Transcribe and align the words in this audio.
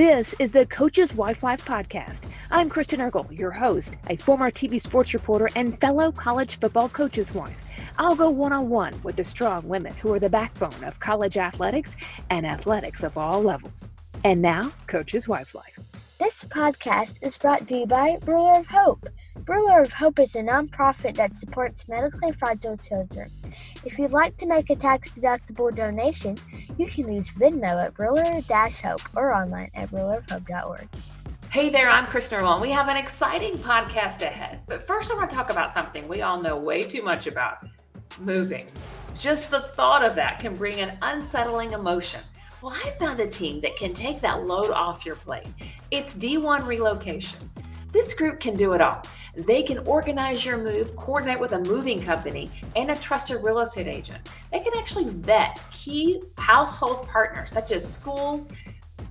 This 0.00 0.34
is 0.38 0.50
the 0.50 0.64
Coach's 0.64 1.14
Wife 1.14 1.42
Life 1.42 1.62
podcast. 1.62 2.22
I'm 2.50 2.70
Kristen 2.70 3.02
Eargle, 3.02 3.26
your 3.30 3.50
host, 3.50 3.98
a 4.08 4.16
former 4.16 4.50
TV 4.50 4.80
sports 4.80 5.12
reporter 5.12 5.50
and 5.54 5.78
fellow 5.78 6.10
college 6.10 6.58
football 6.58 6.88
coach's 6.88 7.34
wife. 7.34 7.62
I'll 7.98 8.16
go 8.16 8.30
one 8.30 8.50
on 8.50 8.70
one 8.70 8.94
with 9.02 9.16
the 9.16 9.24
strong 9.24 9.68
women 9.68 9.92
who 9.96 10.10
are 10.14 10.18
the 10.18 10.30
backbone 10.30 10.84
of 10.84 10.98
college 11.00 11.36
athletics 11.36 11.98
and 12.30 12.46
athletics 12.46 13.02
of 13.02 13.18
all 13.18 13.42
levels. 13.42 13.90
And 14.24 14.40
now, 14.40 14.72
Coach's 14.86 15.28
Wife 15.28 15.54
Life. 15.54 15.78
This 16.20 16.44
podcast 16.44 17.24
is 17.24 17.38
brought 17.38 17.66
to 17.68 17.78
you 17.78 17.86
by 17.86 18.18
Ruler 18.26 18.58
of 18.58 18.66
Hope. 18.66 19.06
Ruler 19.48 19.80
of 19.80 19.90
Hope 19.90 20.18
is 20.18 20.36
a 20.36 20.42
nonprofit 20.42 21.14
that 21.14 21.40
supports 21.40 21.88
medically 21.88 22.30
fragile 22.32 22.76
children. 22.76 23.30
If 23.86 23.98
you'd 23.98 24.10
like 24.10 24.36
to 24.36 24.46
make 24.46 24.68
a 24.68 24.76
tax 24.76 25.08
deductible 25.08 25.74
donation, 25.74 26.36
you 26.76 26.86
can 26.88 27.10
use 27.10 27.30
Venmo 27.30 27.86
at 27.86 27.98
Ruler 27.98 28.38
Hope 28.82 29.00
or 29.16 29.34
online 29.34 29.70
at 29.74 29.88
rulerofhope.org. 29.92 30.88
Hey 31.48 31.70
there, 31.70 31.88
I'm 31.88 32.04
Kristen 32.04 32.40
Eargle. 32.40 32.60
We 32.60 32.70
have 32.70 32.88
an 32.88 32.98
exciting 32.98 33.54
podcast 33.54 34.20
ahead. 34.20 34.60
But 34.66 34.86
first, 34.86 35.10
I 35.10 35.14
want 35.14 35.30
to 35.30 35.34
talk 35.34 35.48
about 35.48 35.72
something 35.72 36.06
we 36.06 36.20
all 36.20 36.42
know 36.42 36.54
way 36.54 36.84
too 36.84 37.00
much 37.00 37.28
about 37.28 37.66
moving. 38.18 38.66
Just 39.18 39.50
the 39.50 39.60
thought 39.60 40.04
of 40.04 40.16
that 40.16 40.38
can 40.38 40.52
bring 40.52 40.80
an 40.80 40.98
unsettling 41.00 41.72
emotion. 41.72 42.20
Well, 42.62 42.76
I 42.84 42.90
found 42.90 43.18
a 43.20 43.26
team 43.26 43.62
that 43.62 43.76
can 43.76 43.94
take 43.94 44.20
that 44.20 44.44
load 44.46 44.70
off 44.70 45.06
your 45.06 45.16
plate. 45.16 45.46
It's 45.90 46.12
D1 46.12 46.66
Relocation. 46.66 47.38
This 47.90 48.12
group 48.12 48.38
can 48.38 48.54
do 48.54 48.74
it 48.74 48.82
all. 48.82 49.02
They 49.34 49.62
can 49.62 49.78
organize 49.78 50.44
your 50.44 50.58
move, 50.58 50.94
coordinate 50.94 51.40
with 51.40 51.52
a 51.52 51.60
moving 51.60 52.02
company, 52.02 52.50
and 52.76 52.90
a 52.90 52.96
trusted 52.96 53.42
real 53.42 53.60
estate 53.60 53.86
agent. 53.86 54.28
They 54.52 54.60
can 54.60 54.76
actually 54.76 55.08
vet 55.08 55.58
key 55.70 56.20
household 56.36 57.08
partners 57.08 57.50
such 57.50 57.72
as 57.72 57.90
schools, 57.90 58.52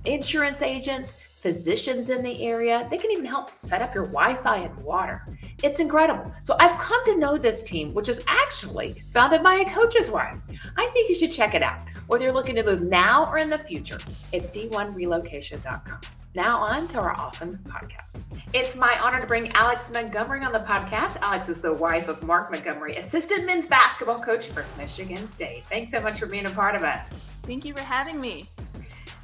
insurance 0.04 0.62
agents, 0.62 1.16
physicians 1.40 2.10
in 2.10 2.22
the 2.22 2.44
area. 2.44 2.86
They 2.88 2.98
can 2.98 3.10
even 3.10 3.24
help 3.24 3.58
set 3.58 3.82
up 3.82 3.94
your 3.94 4.06
Wi 4.06 4.34
Fi 4.34 4.58
and 4.58 4.80
water. 4.80 5.24
It's 5.62 5.80
incredible. 5.80 6.32
So 6.42 6.54
I've 6.60 6.78
come 6.78 7.04
to 7.06 7.16
know 7.16 7.36
this 7.36 7.62
team, 7.62 7.92
which 7.94 8.08
is 8.08 8.22
actually 8.28 8.92
founded 9.12 9.42
by 9.42 9.54
a 9.54 9.74
coach's 9.74 10.10
wife. 10.10 10.38
I 10.76 10.86
think 10.92 11.08
you 11.08 11.14
should 11.14 11.32
check 11.32 11.54
it 11.54 11.62
out, 11.62 11.80
whether 12.10 12.24
you're 12.24 12.32
looking 12.32 12.56
to 12.56 12.64
move 12.64 12.82
now 12.82 13.24
or 13.26 13.38
in 13.38 13.48
the 13.48 13.56
future. 13.56 13.98
It's 14.32 14.48
d1relocation.com. 14.48 16.00
Now, 16.34 16.58
on 16.58 16.88
to 16.88 16.98
our 16.98 17.16
awesome 17.16 17.56
podcast. 17.58 18.24
It's 18.52 18.74
my 18.74 18.98
honor 19.00 19.20
to 19.20 19.26
bring 19.28 19.52
Alex 19.52 19.92
Montgomery 19.92 20.44
on 20.44 20.50
the 20.50 20.58
podcast. 20.58 21.18
Alex 21.22 21.48
is 21.48 21.60
the 21.60 21.72
wife 21.72 22.08
of 22.08 22.20
Mark 22.24 22.50
Montgomery, 22.50 22.96
assistant 22.96 23.46
men's 23.46 23.66
basketball 23.66 24.18
coach 24.18 24.48
for 24.48 24.66
Michigan 24.76 25.28
State. 25.28 25.64
Thanks 25.66 25.92
so 25.92 26.00
much 26.00 26.18
for 26.18 26.26
being 26.26 26.46
a 26.46 26.50
part 26.50 26.74
of 26.74 26.82
us. 26.82 27.10
Thank 27.44 27.64
you 27.64 27.74
for 27.74 27.80
having 27.80 28.20
me. 28.20 28.44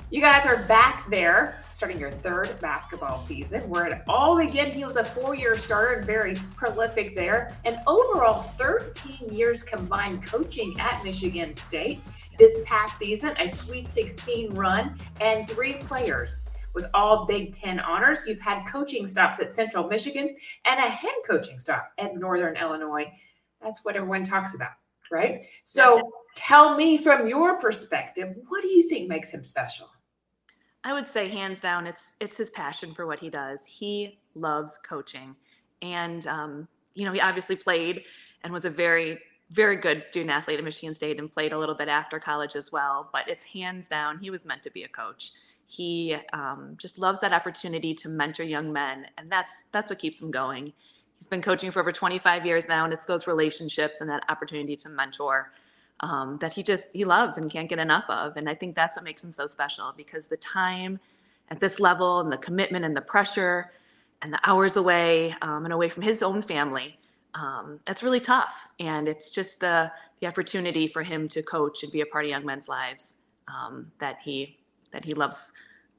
You 0.09 0.21
guys 0.21 0.47
are 0.47 0.63
back 0.67 1.11
there, 1.11 1.61
starting 1.73 1.99
your 1.99 2.13
third 2.13 2.57
basketball 2.61 3.19
season. 3.19 3.69
Where 3.69 3.87
it 3.87 4.03
all 4.07 4.39
began, 4.39 4.71
he 4.71 4.85
was 4.85 4.95
a 4.95 5.03
four-year 5.05 5.59
starter 5.59 5.95
and 5.95 6.07
very 6.07 6.37
prolific 6.55 7.17
there. 7.17 7.51
And 7.65 7.79
overall, 7.89 8.43
13 8.43 9.35
years 9.35 9.65
combined 9.65 10.23
coaching 10.23 10.79
at 10.79 11.03
Michigan 11.03 11.57
State. 11.57 12.01
This 12.39 12.61
past 12.67 12.99
season, 12.99 13.35
a 13.39 13.49
Sweet 13.49 13.89
16 13.89 14.53
run 14.53 14.95
and 15.23 15.49
three 15.49 15.75
players 15.75 16.41
with 16.75 16.85
all 16.93 17.25
Big 17.25 17.55
Ten 17.55 17.81
honors. 17.81 18.25
You've 18.27 18.41
had 18.41 18.67
coaching 18.67 19.07
stops 19.07 19.41
at 19.41 19.51
Central 19.51 19.89
Michigan 19.89 20.37
and 20.67 20.79
a 20.79 20.83
head 20.83 21.15
coaching 21.27 21.59
stop 21.59 21.93
at 21.97 22.15
Northern 22.15 22.57
Illinois. 22.59 23.11
That's 23.63 23.87
what 23.87 23.97
everyone 23.97 24.23
talks 24.23 24.55
about, 24.55 24.73
right? 25.11 25.43
So 25.65 26.13
tell 26.35 26.77
me 26.77 26.99
from 26.99 27.27
your 27.27 27.59
perspective, 27.59 28.37
what 28.49 28.61
do 28.61 28.69
you 28.69 28.87
think 28.87 29.09
makes 29.09 29.31
him 29.31 29.43
special? 29.43 29.89
I 30.85 30.93
would 30.93 31.07
say 31.07 31.31
hands 31.31 31.59
down, 31.59 31.87
it's 31.87 32.17
it's 32.21 32.37
his 32.37 32.51
passion 32.51 32.95
for 32.95 33.07
what 33.07 33.19
he 33.19 33.31
does. 33.31 33.65
He 33.67 34.21
loves 34.35 34.79
coaching, 34.87 35.35
and 35.81 36.27
um, 36.27 36.69
you 36.95 37.07
know 37.07 37.13
he 37.13 37.21
obviously 37.21 37.57
played 37.57 38.03
and 38.45 38.53
was 38.53 38.67
a 38.67 38.71
very 38.71 39.19
very 39.51 39.77
good 39.77 40.05
student 40.07 40.31
athlete 40.31 40.59
at 40.59 40.65
Michigan 40.65 40.95
State 40.95 41.19
and 41.19 41.31
played 41.31 41.53
a 41.53 41.59
little 41.59 41.75
bit 41.75 41.89
after 41.89 42.19
college 42.19 42.57
as 42.57 42.73
well. 42.73 43.09
But 43.13 43.29
it's 43.29 43.45
hands 43.45 43.89
down, 43.89 44.19
he 44.19 44.31
was 44.31 44.45
meant 44.45 44.63
to 44.65 44.71
be 44.71 44.83
a 44.83 44.89
coach. 44.89 45.33
He 45.67 46.17
um, 46.33 46.75
just 46.79 46.99
loves 46.99 47.19
that 47.21 47.33
opportunity 47.33 47.93
to 47.95 48.09
mentor 48.09 48.45
young 48.45 48.73
men, 48.73 49.07
and 49.19 49.31
that's 49.31 49.65
that's 49.73 49.91
what 49.91 49.99
keeps 49.99 50.21
him 50.21 50.31
going. 50.31 50.73
He's 51.19 51.29
been 51.29 51.43
coaching 51.43 51.71
for 51.71 51.81
over 51.81 51.93
25 51.93 52.45
years 52.47 52.69
now, 52.69 52.85
and 52.85 52.93
it's 52.93 53.07
those 53.07 53.27
relationships 53.27 54.01
and 54.01 54.11
that 54.11 54.23
opportunity 54.29 54.77
to 54.77 54.89
mentor 54.89 55.51
um, 56.01 56.39
that 56.41 56.53
he 56.53 56.63
just 56.63 56.89
he 56.93 57.05
loves 57.05 57.39
and 57.39 57.51
can't 57.51 57.69
get 57.69 57.79
enough 57.79 58.05
of. 58.09 58.37
And 58.37 58.49
I 58.49 58.55
think 58.55 58.75
that's 58.75 58.97
what 58.97 59.05
makes 59.05 59.25
him 59.25 59.33
so 59.33 59.47
special 59.47 59.93
because 59.97 60.27
the 60.27 60.37
time 60.37 61.01
at 61.51 61.61
this 61.61 61.81
level 61.81 62.21
and 62.21 62.31
the 62.31 62.37
commitment 62.39 62.85
and 62.85 62.97
the 62.97 63.01
pressure 63.01 63.73
and 64.23 64.33
the 64.33 64.41
hours 64.45 64.77
away 64.77 65.35
um, 65.43 65.65
and 65.65 65.73
away 65.73 65.89
from 65.89 66.03
his 66.03 66.23
own 66.23 66.43
family, 66.43 66.99
um, 67.35 67.81
that's 67.87 68.03
really 68.03 68.21
tough. 68.21 68.55
And 68.81 69.09
it's 69.09 69.31
just 69.31 69.61
the 69.61 69.91
the 70.21 70.27
opportunity 70.27 70.87
for 70.87 71.03
him 71.03 71.29
to 71.29 71.43
coach 71.43 71.83
and 71.83 71.93
be 71.93 72.01
a 72.01 72.07
part 72.07 72.25
of 72.25 72.31
young 72.31 72.45
men's 72.45 72.69
lives 72.69 73.19
um, 73.49 73.91
that 73.99 74.17
he 74.23 74.59
that 74.93 75.05
he 75.05 75.15
loves 75.15 75.53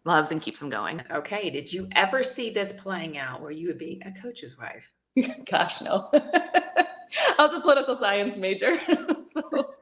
loves 0.06 0.32
and 0.32 0.42
keeps 0.42 0.62
him 0.62 0.70
going. 0.70 1.02
Okay. 1.12 1.50
Did 1.50 1.72
you 1.72 1.88
ever 1.92 2.24
see 2.24 2.50
this 2.50 2.74
playing 2.74 3.18
out 3.18 3.42
where 3.42 3.52
you 3.52 3.68
would 3.68 3.78
be 3.78 4.02
a 4.06 4.12
coach's 4.22 4.58
wife? 4.58 4.90
Gosh, 5.50 5.82
no. 5.82 6.10
I 6.14 7.36
was 7.40 7.54
a 7.54 7.60
political 7.60 7.98
science 7.98 8.38
major. 8.38 8.80
so 9.34 9.76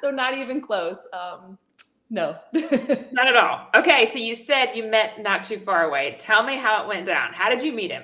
so 0.00 0.10
not 0.10 0.36
even 0.36 0.60
close. 0.60 0.98
Um, 1.12 1.58
no, 2.10 2.36
not 2.52 3.26
at 3.26 3.36
all. 3.36 3.68
Okay, 3.74 4.06
so 4.10 4.18
you 4.18 4.34
said 4.34 4.74
you 4.74 4.84
met 4.84 5.22
not 5.22 5.44
too 5.44 5.58
far 5.58 5.88
away. 5.88 6.16
Tell 6.18 6.42
me 6.42 6.56
how 6.56 6.82
it 6.82 6.88
went 6.88 7.06
down. 7.06 7.32
How 7.32 7.48
did 7.48 7.62
you 7.62 7.72
meet 7.72 7.90
him? 7.90 8.02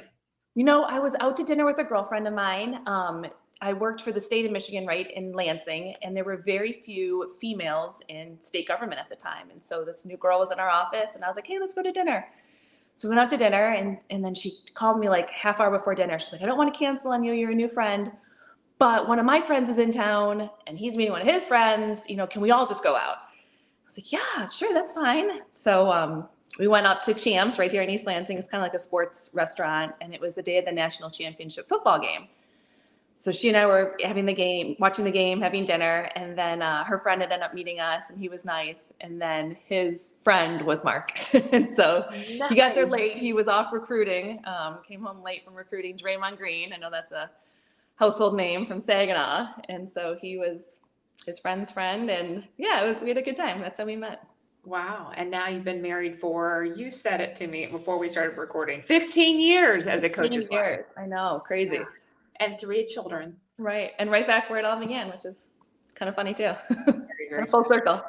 You 0.58 0.64
know, 0.64 0.82
I 0.82 0.98
was 0.98 1.14
out 1.20 1.36
to 1.36 1.44
dinner 1.44 1.64
with 1.64 1.78
a 1.78 1.84
girlfriend 1.84 2.26
of 2.26 2.34
mine. 2.34 2.80
Um, 2.88 3.24
I 3.60 3.74
worked 3.74 4.00
for 4.00 4.10
the 4.10 4.20
state 4.20 4.44
of 4.44 4.50
Michigan, 4.50 4.86
right 4.86 5.08
in 5.08 5.30
Lansing, 5.30 5.94
and 6.02 6.16
there 6.16 6.24
were 6.24 6.36
very 6.36 6.72
few 6.72 7.32
females 7.41 8.02
in 8.08 8.36
state 8.41 8.66
government 8.66 9.00
at 9.00 9.08
the 9.08 9.14
time. 9.14 9.50
And 9.52 9.62
so 9.62 9.84
this 9.84 10.04
new 10.04 10.16
girl 10.16 10.41
was 10.41 10.50
in 10.50 10.58
our 10.58 10.69
office, 10.69 11.14
and 11.14 11.24
I 11.24 11.28
was 11.28 11.36
like, 11.36 11.46
"Hey, 11.46 11.60
let's 11.60 11.76
go 11.76 11.84
to 11.84 11.92
dinner." 11.92 12.26
So 12.94 13.06
we 13.06 13.14
went 13.14 13.20
out 13.20 13.30
to 13.30 13.36
dinner, 13.36 13.69
and 13.69 13.98
and 14.10 14.24
then 14.24 14.34
she 14.34 14.50
called 14.74 14.98
me 14.98 15.08
like 15.08 15.30
half 15.30 15.60
hour 15.60 15.70
before 15.70 15.94
dinner. 15.94 16.19
She's 16.19 16.32
like, 16.32 16.42
"I 16.42 16.46
don't 16.46 16.58
want 16.58 16.75
to 16.75 16.76
cancel 16.76 17.12
on 17.12 17.22
you. 17.22 17.34
You're 17.34 17.52
a 17.52 17.54
new 17.54 17.69
friend." 17.69 18.10
but 18.80 19.08
one 19.08 19.19
of 19.20 19.25
my 19.25 19.40
friends 19.40 19.69
is 19.69 19.78
in 19.78 19.90
town 19.90 20.48
and 20.69 20.78
he's 20.78 20.96
meeting 20.96 21.12
one 21.12 21.20
of 21.20 21.26
his 21.26 21.42
friends. 21.42 22.08
You 22.08 22.16
know, 22.16 22.28
can 22.28 22.40
we 22.40 22.52
all 22.52 22.64
just 22.64 22.84
go 22.84 22.94
out? 22.94 23.16
I 23.16 23.86
was 23.86 23.98
like, 23.98 24.12
yeah, 24.12 24.46
sure, 24.46 24.72
that's 24.72 24.92
fine. 24.92 25.40
So 25.50 25.90
um, 25.90 26.28
we 26.59 26.66
went 26.66 26.86
up 26.86 27.03
to 27.03 27.14
Champs 27.14 27.59
right 27.59 27.70
here 27.70 27.82
in 27.82 27.91
East 27.91 28.06
Lansing. 28.06 28.38
It's 28.38 28.48
kind 28.48 28.62
of 28.62 28.64
like 28.64 28.75
a 28.75 28.78
sports 28.78 29.31
restaurant, 29.32 29.94
and 30.00 30.14
it 30.14 30.20
was 30.20 30.34
the 30.34 30.42
day 30.42 30.59
of 30.59 30.64
the 30.64 30.72
national 30.72 31.10
championship 31.10 31.69
football 31.69 31.98
game. 31.98 32.28
So 33.14 33.32
she 33.32 33.48
and 33.48 33.56
I 33.56 33.66
were 33.66 33.97
having 34.03 34.26
the 34.26 34.32
game, 34.32 34.76
watching 34.78 35.04
the 35.04 35.10
game, 35.10 35.41
having 35.41 35.64
dinner, 35.64 36.08
and 36.14 36.38
then 36.38 36.62
uh, 36.62 36.84
her 36.84 37.00
friend 37.00 37.20
had 37.20 37.32
ended 37.32 37.44
up 37.44 37.53
meeting 37.53 37.81
us, 37.81 38.10
and 38.10 38.19
he 38.19 38.28
was 38.28 38.44
nice. 38.44 38.92
And 39.00 39.20
then 39.20 39.56
his 39.64 40.14
friend 40.22 40.62
was 40.62 40.84
Mark, 40.84 41.12
and 41.53 41.69
so 41.75 42.06
nice. 42.10 42.48
he 42.48 42.54
got 42.54 42.75
there 42.76 42.87
late. 42.87 43.16
He 43.16 43.32
was 43.32 43.48
off 43.48 43.72
recruiting, 43.72 44.41
um, 44.44 44.78
came 44.87 45.03
home 45.03 45.22
late 45.22 45.44
from 45.44 45.54
recruiting 45.54 45.97
Draymond 45.97 46.38
Green. 46.38 46.72
I 46.72 46.76
know 46.76 46.91
that's 46.91 47.10
a 47.10 47.28
household 47.98 48.37
name 48.37 48.64
from 48.64 48.81
Saginaw. 48.81 49.48
And 49.69 49.88
so 49.88 50.16
he 50.20 50.38
was 50.38 50.78
his 51.26 51.38
friend's 51.38 51.70
friend. 51.70 52.10
And 52.10 52.47
yeah, 52.56 52.82
it 52.82 52.88
was, 52.88 53.00
we 53.00 53.08
had 53.08 53.19
a 53.19 53.22
good 53.22 53.37
time. 53.37 53.60
That's 53.60 53.78
how 53.78 53.84
we 53.84 53.97
met. 53.97 54.25
Wow. 54.68 55.12
And 55.16 55.30
now 55.30 55.48
you've 55.48 55.64
been 55.64 55.80
married 55.80 56.14
for, 56.14 56.62
you 56.62 56.90
said 56.90 57.22
it 57.22 57.34
to 57.36 57.46
me 57.46 57.66
before 57.66 57.98
we 57.98 58.06
started 58.06 58.36
recording, 58.36 58.82
15 58.82 59.40
years 59.40 59.86
as 59.86 60.02
a 60.02 60.10
coach's 60.10 60.50
wife. 60.50 60.80
I 60.94 61.06
know, 61.06 61.42
crazy. 61.44 61.76
Yeah. 61.76 61.84
And 62.40 62.60
three 62.60 62.84
children. 62.84 63.34
Right. 63.56 63.92
And 63.98 64.10
right 64.10 64.26
back 64.26 64.50
where 64.50 64.58
it 64.58 64.66
all 64.66 64.78
began, 64.78 65.08
which 65.08 65.24
is 65.24 65.48
kind 65.94 66.10
of 66.10 66.14
funny 66.14 66.34
too. 66.34 66.52
Very, 66.84 67.02
very 67.30 67.46
full 67.46 67.64
circle. 67.66 68.02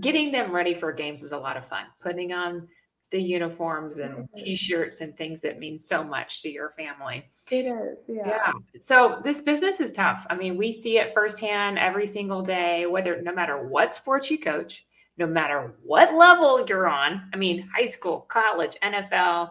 Getting 0.00 0.32
them 0.32 0.50
ready 0.50 0.72
for 0.72 0.92
games 0.92 1.22
is 1.22 1.32
a 1.32 1.38
lot 1.38 1.58
of 1.58 1.66
fun. 1.68 1.84
Putting 2.00 2.32
on 2.32 2.66
the 3.10 3.20
uniforms 3.20 3.98
and 3.98 4.28
t-shirts 4.34 5.02
and 5.02 5.14
things 5.16 5.42
that 5.42 5.58
mean 5.58 5.78
so 5.78 6.02
much 6.02 6.40
to 6.42 6.50
your 6.50 6.70
family. 6.70 7.26
It 7.50 7.66
is. 7.66 7.98
Yeah. 8.08 8.26
Yeah. 8.26 8.52
So 8.80 9.20
this 9.22 9.42
business 9.42 9.78
is 9.80 9.92
tough. 9.92 10.26
I 10.30 10.36
mean, 10.36 10.56
we 10.56 10.72
see 10.72 10.98
it 10.98 11.12
firsthand 11.12 11.78
every 11.78 12.06
single 12.06 12.40
day, 12.40 12.86
whether 12.86 13.20
no 13.20 13.34
matter 13.34 13.68
what 13.68 13.92
sports 13.92 14.30
you 14.30 14.38
coach, 14.38 14.86
no 15.18 15.26
matter 15.26 15.74
what 15.82 16.14
level 16.14 16.64
you're 16.66 16.88
on. 16.88 17.28
I 17.32 17.36
mean, 17.36 17.68
high 17.74 17.88
school, 17.88 18.20
college, 18.28 18.76
NFL, 18.82 19.50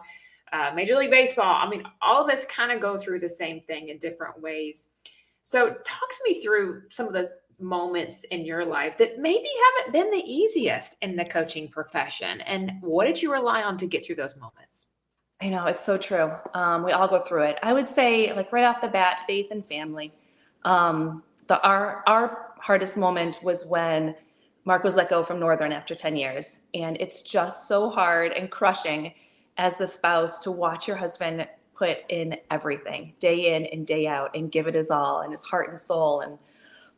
uh, 0.52 0.72
Major 0.74 0.96
League 0.96 1.10
Baseball. 1.10 1.58
I 1.60 1.68
mean, 1.68 1.84
all 2.00 2.24
of 2.24 2.30
us 2.30 2.44
kind 2.46 2.72
of 2.72 2.80
go 2.80 2.96
through 2.96 3.20
the 3.20 3.28
same 3.28 3.60
thing 3.60 3.90
in 3.90 3.98
different 3.98 4.40
ways. 4.40 4.88
So 5.42 5.68
talk 5.68 5.76
to 5.76 6.20
me 6.26 6.42
through 6.42 6.82
some 6.90 7.06
of 7.06 7.12
the 7.12 7.30
moments 7.60 8.24
in 8.24 8.44
your 8.44 8.64
life 8.64 8.96
that 8.98 9.18
maybe 9.18 9.48
haven't 9.76 9.92
been 9.92 10.10
the 10.10 10.24
easiest 10.30 10.96
in 11.02 11.16
the 11.16 11.24
coaching 11.24 11.68
profession 11.68 12.40
and 12.42 12.70
what 12.80 13.04
did 13.04 13.20
you 13.20 13.32
rely 13.32 13.62
on 13.62 13.76
to 13.76 13.86
get 13.86 14.04
through 14.04 14.14
those 14.14 14.36
moments 14.36 14.86
i 15.40 15.48
know 15.48 15.66
it's 15.66 15.84
so 15.84 15.98
true 15.98 16.30
um, 16.54 16.84
we 16.84 16.92
all 16.92 17.08
go 17.08 17.18
through 17.18 17.42
it 17.42 17.58
i 17.64 17.72
would 17.72 17.88
say 17.88 18.32
like 18.32 18.52
right 18.52 18.64
off 18.64 18.80
the 18.80 18.86
bat 18.86 19.22
faith 19.26 19.50
and 19.50 19.66
family 19.66 20.12
um, 20.64 21.22
the 21.48 21.60
our 21.62 22.04
our 22.06 22.52
hardest 22.60 22.96
moment 22.96 23.40
was 23.42 23.66
when 23.66 24.14
Mark 24.68 24.84
was 24.84 24.96
let 24.96 25.08
go 25.08 25.22
from 25.22 25.40
Northern 25.40 25.72
after 25.72 25.94
10 25.94 26.14
years. 26.14 26.60
And 26.74 26.98
it's 27.00 27.22
just 27.22 27.68
so 27.68 27.88
hard 27.88 28.32
and 28.32 28.50
crushing 28.50 29.14
as 29.56 29.78
the 29.78 29.86
spouse 29.86 30.40
to 30.40 30.50
watch 30.50 30.86
your 30.86 30.98
husband 30.98 31.48
put 31.74 32.00
in 32.10 32.36
everything 32.50 33.14
day 33.18 33.56
in 33.56 33.64
and 33.64 33.86
day 33.86 34.06
out 34.06 34.36
and 34.36 34.52
give 34.52 34.66
it 34.66 34.74
his 34.74 34.90
all 34.90 35.22
and 35.22 35.30
his 35.32 35.42
heart 35.42 35.70
and 35.70 35.80
soul 35.80 36.20
and 36.20 36.38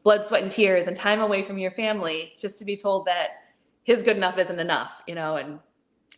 blood, 0.02 0.26
sweat, 0.26 0.42
and 0.42 0.50
tears 0.50 0.88
and 0.88 0.96
time 0.96 1.20
away 1.20 1.44
from 1.44 1.58
your 1.58 1.70
family 1.70 2.32
just 2.36 2.58
to 2.58 2.64
be 2.64 2.76
told 2.76 3.06
that 3.06 3.28
his 3.84 4.02
good 4.02 4.16
enough 4.16 4.36
isn't 4.36 4.58
enough, 4.58 5.02
you 5.06 5.14
know, 5.14 5.36
and 5.36 5.60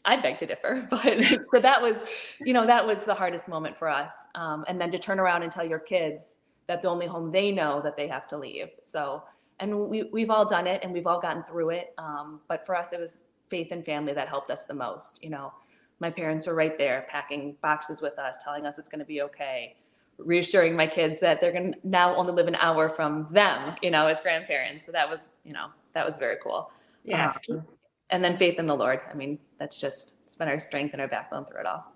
I 0.06 0.16
beg 0.22 0.38
to 0.38 0.46
differ, 0.46 0.86
but 0.90 1.22
so 1.52 1.60
that 1.60 1.82
was, 1.82 1.98
you 2.40 2.54
know, 2.54 2.64
that 2.64 2.86
was 2.86 3.04
the 3.04 3.14
hardest 3.14 3.46
moment 3.46 3.76
for 3.76 3.90
us. 3.90 4.12
Um, 4.36 4.64
and 4.68 4.80
then 4.80 4.90
to 4.90 4.98
turn 4.98 5.20
around 5.20 5.42
and 5.42 5.52
tell 5.52 5.66
your 5.66 5.80
kids 5.80 6.38
that 6.66 6.80
the 6.80 6.88
only 6.88 7.06
home 7.06 7.30
they 7.30 7.52
know 7.52 7.82
that 7.82 7.94
they 7.94 8.08
have 8.08 8.26
to 8.28 8.38
leave. 8.38 8.68
So, 8.80 9.24
and 9.60 9.88
we, 9.88 10.04
we've 10.04 10.30
all 10.30 10.44
done 10.44 10.66
it 10.66 10.82
and 10.82 10.92
we've 10.92 11.06
all 11.06 11.20
gotten 11.20 11.42
through 11.44 11.70
it. 11.70 11.94
Um, 11.98 12.40
but 12.48 12.66
for 12.66 12.74
us, 12.76 12.92
it 12.92 13.00
was 13.00 13.24
faith 13.48 13.72
and 13.72 13.84
family 13.84 14.12
that 14.12 14.28
helped 14.28 14.50
us 14.50 14.64
the 14.64 14.74
most. 14.74 15.22
You 15.22 15.30
know, 15.30 15.52
my 16.00 16.10
parents 16.10 16.46
were 16.46 16.54
right 16.54 16.76
there 16.76 17.06
packing 17.08 17.56
boxes 17.62 18.02
with 18.02 18.18
us, 18.18 18.36
telling 18.42 18.66
us 18.66 18.78
it's 18.78 18.88
going 18.88 18.98
to 19.00 19.04
be 19.04 19.22
okay, 19.22 19.76
reassuring 20.18 20.74
my 20.74 20.86
kids 20.86 21.20
that 21.20 21.40
they're 21.40 21.52
going 21.52 21.72
to 21.74 21.78
now 21.84 22.14
only 22.16 22.32
live 22.32 22.48
an 22.48 22.56
hour 22.56 22.88
from 22.88 23.28
them, 23.30 23.76
you 23.82 23.90
know, 23.90 24.06
as 24.06 24.20
grandparents. 24.20 24.84
So 24.86 24.92
that 24.92 25.08
was, 25.08 25.30
you 25.44 25.52
know, 25.52 25.66
that 25.94 26.04
was 26.04 26.18
very 26.18 26.36
cool. 26.42 26.70
Yeah. 27.04 27.30
Um, 27.50 27.64
and 28.10 28.22
then 28.22 28.36
faith 28.36 28.58
in 28.58 28.66
the 28.66 28.74
Lord. 28.76 29.00
I 29.10 29.14
mean, 29.14 29.38
that's 29.58 29.80
just, 29.80 30.16
it's 30.24 30.34
been 30.34 30.48
our 30.48 30.58
strength 30.58 30.92
and 30.92 31.00
our 31.00 31.08
backbone 31.08 31.44
through 31.44 31.60
it 31.60 31.66
all. 31.66 31.92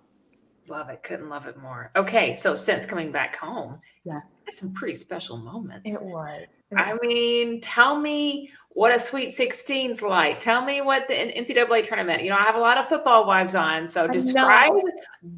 Love 0.68 0.88
it. 0.88 1.02
Couldn't 1.02 1.28
love 1.28 1.46
it 1.46 1.56
more. 1.58 1.90
Okay. 1.94 2.32
So 2.32 2.54
since 2.54 2.86
coming 2.86 3.12
back 3.12 3.36
home, 3.36 3.80
Yeah. 4.04 4.20
had 4.44 4.56
some 4.56 4.72
pretty 4.72 4.94
special 4.94 5.36
moments. 5.36 5.92
It 5.92 6.04
was. 6.04 6.46
I 6.74 6.94
mean, 7.00 7.60
tell 7.60 7.98
me 7.98 8.50
what 8.76 8.94
a 8.94 8.98
Sweet 8.98 9.30
16's 9.30 10.02
like. 10.02 10.38
Tell 10.38 10.62
me 10.64 10.82
what 10.82 11.08
the 11.08 11.14
NCAA 11.14 11.86
tournament. 11.86 12.22
You 12.22 12.30
know, 12.30 12.36
I 12.36 12.42
have 12.42 12.56
a 12.56 12.60
lot 12.60 12.76
of 12.76 12.88
football 12.88 13.26
wives 13.26 13.54
on, 13.54 13.86
so 13.86 14.06
describe 14.06 14.72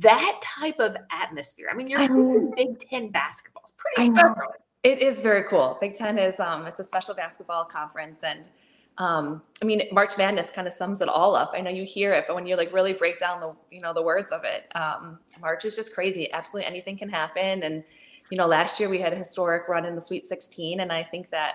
that 0.00 0.40
type 0.42 0.80
of 0.80 0.96
atmosphere. 1.12 1.68
I 1.70 1.76
mean, 1.76 1.88
you're 1.88 2.00
I. 2.00 2.54
Big 2.56 2.80
Ten 2.80 3.10
basketball. 3.10 3.62
It's 3.64 3.74
pretty 3.76 4.10
special. 4.10 4.54
It 4.82 5.00
is 5.00 5.20
very 5.20 5.44
cool. 5.44 5.76
Big 5.80 5.94
Ten 5.94 6.18
is 6.18 6.40
um, 6.40 6.66
it's 6.66 6.80
a 6.80 6.84
special 6.84 7.14
basketball 7.14 7.64
conference, 7.64 8.24
and 8.24 8.48
um, 8.96 9.42
I 9.62 9.66
mean 9.66 9.82
March 9.92 10.18
Madness 10.18 10.50
kind 10.50 10.66
of 10.66 10.74
sums 10.74 11.00
it 11.00 11.08
all 11.08 11.36
up. 11.36 11.52
I 11.54 11.60
know 11.60 11.70
you 11.70 11.84
hear 11.84 12.12
it, 12.14 12.24
but 12.26 12.34
when 12.34 12.46
you 12.46 12.56
like 12.56 12.72
really 12.72 12.92
break 12.92 13.18
down 13.18 13.40
the 13.40 13.54
you 13.70 13.80
know 13.80 13.94
the 13.94 14.02
words 14.02 14.32
of 14.32 14.42
it, 14.42 14.64
um, 14.76 15.20
March 15.40 15.64
is 15.64 15.76
just 15.76 15.94
crazy. 15.94 16.32
Absolutely 16.32 16.66
anything 16.66 16.98
can 16.98 17.08
happen, 17.08 17.62
and 17.62 17.84
you 18.30 18.38
know 18.38 18.46
last 18.46 18.78
year 18.80 18.88
we 18.88 19.00
had 19.00 19.12
a 19.12 19.16
historic 19.16 19.68
run 19.68 19.84
in 19.84 19.94
the 19.94 20.00
Sweet 20.00 20.26
16, 20.26 20.80
and 20.80 20.92
I 20.92 21.02
think 21.02 21.30
that. 21.30 21.54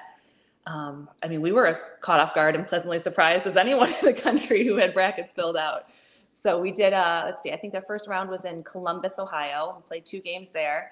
Um, 0.66 1.10
I 1.22 1.28
mean, 1.28 1.42
we 1.42 1.52
were 1.52 1.68
as 1.68 1.84
caught 2.00 2.22
off 2.22 2.34
guard 2.34 2.56
and 2.56 2.66
pleasantly 2.66 2.98
surprised 2.98 3.46
as 3.46 3.58
anyone 3.58 3.90
in 3.90 4.06
the 4.06 4.14
country 4.14 4.64
who 4.66 4.78
had 4.78 4.94
brackets 4.94 5.34
filled 5.34 5.58
out. 5.58 5.90
So 6.31 6.58
we 6.58 6.72
did. 6.72 6.94
Uh, 6.94 7.24
let's 7.25 7.44
see. 7.44 7.52
I 7.52 7.58
think 7.58 7.74
the 7.74 7.81
first 7.81 8.08
round 8.08 8.30
was 8.30 8.46
in 8.46 8.64
Columbus, 8.64 9.20
Ohio. 9.20 9.75
We 9.75 9.86
played 9.86 10.06
two 10.06 10.22
games 10.22 10.52
there, 10.52 10.92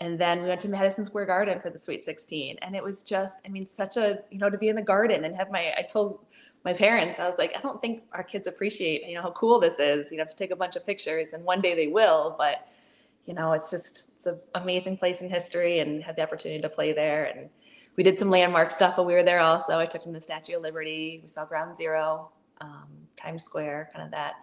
and 0.00 0.18
then 0.18 0.42
we 0.42 0.48
went 0.48 0.60
to 0.62 0.68
Madison 0.68 1.04
Square 1.04 1.26
Garden 1.26 1.60
for 1.60 1.68
the 1.68 1.78
Sweet 1.78 2.02
16. 2.02 2.56
And 2.62 2.74
it 2.74 2.82
was 2.82 3.02
just, 3.02 3.38
I 3.44 3.50
mean, 3.50 3.66
such 3.66 3.98
a, 3.98 4.20
you 4.30 4.38
know, 4.38 4.48
to 4.48 4.56
be 4.56 4.68
in 4.68 4.76
the 4.76 4.82
garden 4.82 5.26
and 5.26 5.36
have 5.36 5.50
my, 5.50 5.74
I 5.76 5.82
told 5.82 6.24
my 6.64 6.72
parents, 6.72 7.18
I 7.18 7.26
was 7.26 7.36
like, 7.36 7.52
I 7.56 7.60
don't 7.60 7.80
think 7.82 8.04
our 8.12 8.22
kids 8.22 8.46
appreciate, 8.46 9.06
you 9.06 9.14
know, 9.14 9.22
how 9.22 9.32
cool 9.32 9.60
this 9.60 9.78
is, 9.78 10.10
you 10.10 10.16
know, 10.16 10.24
to 10.24 10.36
take 10.36 10.50
a 10.50 10.56
bunch 10.56 10.74
of 10.74 10.86
pictures 10.86 11.34
and 11.34 11.44
one 11.44 11.60
day 11.60 11.74
they 11.74 11.88
will, 11.88 12.34
but, 12.38 12.66
you 13.24 13.34
know, 13.34 13.52
it's 13.52 13.70
just, 13.70 14.12
it's 14.14 14.26
an 14.26 14.38
amazing 14.54 14.96
place 14.96 15.22
in 15.22 15.30
history 15.30 15.80
and 15.80 16.02
had 16.02 16.16
the 16.16 16.22
opportunity 16.22 16.60
to 16.60 16.68
play 16.68 16.92
there. 16.92 17.24
And 17.24 17.48
we 17.96 18.02
did 18.02 18.18
some 18.18 18.30
landmark 18.30 18.70
stuff 18.70 18.96
while 18.96 19.06
we 19.06 19.14
were 19.14 19.22
there 19.22 19.40
also. 19.40 19.78
I 19.78 19.86
took 19.86 20.04
them 20.04 20.12
to 20.12 20.18
the 20.18 20.24
Statue 20.24 20.56
of 20.56 20.62
Liberty. 20.62 21.20
We 21.22 21.28
saw 21.28 21.44
Ground 21.44 21.76
Zero, 21.76 22.30
um, 22.60 22.88
Times 23.16 23.44
Square, 23.44 23.90
kind 23.92 24.04
of 24.04 24.10
that. 24.10 24.34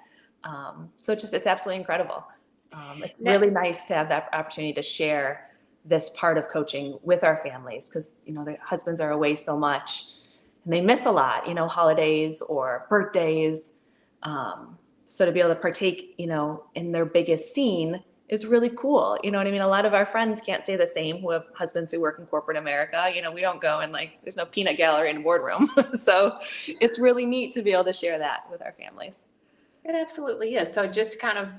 Um, 0.43 0.89
so 0.97 1.13
it's 1.13 1.21
just, 1.21 1.33
it's 1.33 1.47
absolutely 1.47 1.79
incredible. 1.79 2.25
Um, 2.73 3.03
it's 3.03 3.13
really 3.19 3.49
nice 3.49 3.85
to 3.85 3.93
have 3.93 4.09
that 4.09 4.29
opportunity 4.33 4.73
to 4.73 4.81
share 4.81 5.47
this 5.87 6.09
part 6.09 6.37
of 6.37 6.47
coaching 6.49 6.99
with 7.01 7.23
our 7.23 7.37
families 7.37 7.87
because 7.87 8.09
you 8.25 8.33
know 8.33 8.43
the 8.43 8.57
husbands 8.61 8.99
are 8.99 9.11
away 9.11 9.33
so 9.35 9.57
much 9.57 10.15
and 10.65 10.73
they 10.73 10.81
miss 10.81 11.05
a 11.05 11.11
lot 11.11 11.47
you 11.47 11.53
know 11.53 11.67
holidays 11.67 12.41
or 12.41 12.85
birthdays 12.89 13.73
um, 14.23 14.77
so 15.07 15.25
to 15.25 15.31
be 15.31 15.39
able 15.39 15.53
to 15.53 15.59
partake 15.59 16.13
you 16.17 16.27
know 16.27 16.65
in 16.75 16.91
their 16.91 17.05
biggest 17.05 17.53
scene 17.53 18.03
is 18.29 18.45
really 18.45 18.69
cool 18.69 19.17
you 19.23 19.31
know 19.31 19.37
what 19.37 19.47
i 19.47 19.51
mean 19.51 19.61
a 19.61 19.67
lot 19.67 19.85
of 19.85 19.93
our 19.93 20.05
friends 20.05 20.41
can't 20.41 20.65
say 20.65 20.75
the 20.75 20.87
same 20.87 21.19
who 21.19 21.31
have 21.31 21.45
husbands 21.55 21.91
who 21.91 22.01
work 22.01 22.19
in 22.19 22.25
corporate 22.25 22.57
america 22.57 23.09
you 23.13 23.21
know 23.21 23.31
we 23.31 23.41
don't 23.41 23.61
go 23.61 23.79
and 23.79 23.91
like 23.93 24.17
there's 24.23 24.35
no 24.37 24.45
peanut 24.45 24.77
gallery 24.77 25.09
in 25.09 25.23
boardroom 25.23 25.69
so 25.93 26.37
it's 26.67 26.99
really 26.99 27.25
neat 27.25 27.53
to 27.53 27.61
be 27.61 27.71
able 27.71 27.83
to 27.83 27.93
share 27.93 28.17
that 28.19 28.41
with 28.51 28.61
our 28.61 28.73
families 28.73 29.25
It 29.87 29.95
absolutely 29.95 30.55
is. 30.55 30.71
So 30.71 30.85
just 30.85 31.19
kind 31.19 31.37
of 31.37 31.49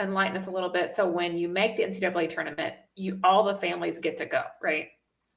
enlighten 0.00 0.36
us 0.36 0.46
a 0.46 0.50
little 0.50 0.70
bit. 0.70 0.92
So 0.92 1.06
when 1.06 1.36
you 1.36 1.48
make 1.48 1.76
the 1.76 1.84
NCAA 1.84 2.28
tournament, 2.30 2.74
you 2.96 3.20
all 3.22 3.44
the 3.44 3.56
families 3.56 3.98
get 3.98 4.16
to 4.18 4.26
go, 4.26 4.42
right? 4.62 4.88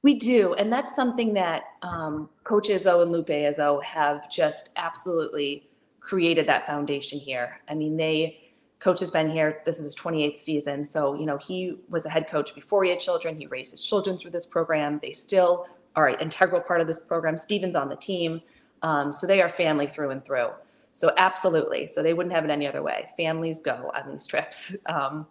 We 0.02 0.18
do, 0.18 0.54
and 0.54 0.72
that's 0.72 0.94
something 0.94 1.34
that 1.34 1.64
um, 1.82 2.30
Coach 2.44 2.68
Izzo 2.68 3.02
and 3.02 3.12
Lupe 3.12 3.28
Izzo 3.28 3.82
have 3.82 4.30
just 4.30 4.70
absolutely 4.76 5.68
created 6.00 6.46
that 6.46 6.66
foundation 6.66 7.18
here. 7.18 7.60
I 7.68 7.74
mean, 7.74 7.96
they 7.96 8.47
coach 8.80 9.00
has 9.00 9.10
been 9.10 9.30
here. 9.30 9.60
This 9.64 9.78
is 9.78 9.84
his 9.84 9.96
28th 9.96 10.38
season, 10.38 10.84
so 10.84 11.14
you 11.14 11.26
know 11.26 11.36
he 11.36 11.78
was 11.88 12.06
a 12.06 12.10
head 12.10 12.28
coach 12.28 12.54
before 12.54 12.84
he 12.84 12.90
had 12.90 13.00
children. 13.00 13.36
He 13.36 13.46
raised 13.46 13.72
his 13.72 13.84
children 13.84 14.16
through 14.16 14.30
this 14.30 14.46
program. 14.46 14.98
They 15.02 15.12
still 15.12 15.66
are 15.96 16.08
an 16.08 16.20
integral 16.20 16.60
part 16.60 16.80
of 16.80 16.86
this 16.86 16.98
program. 16.98 17.36
Steven's 17.36 17.76
on 17.76 17.88
the 17.88 17.96
team, 17.96 18.40
um, 18.82 19.12
so 19.12 19.26
they 19.26 19.42
are 19.42 19.48
family 19.48 19.86
through 19.86 20.10
and 20.10 20.24
through. 20.24 20.50
So 20.92 21.12
absolutely, 21.16 21.86
so 21.86 22.02
they 22.02 22.14
wouldn't 22.14 22.34
have 22.34 22.44
it 22.44 22.50
any 22.50 22.66
other 22.66 22.82
way. 22.82 23.06
Families 23.16 23.60
go 23.60 23.90
on 23.94 24.10
these 24.12 24.26
trips. 24.26 24.76
Um, 24.86 25.26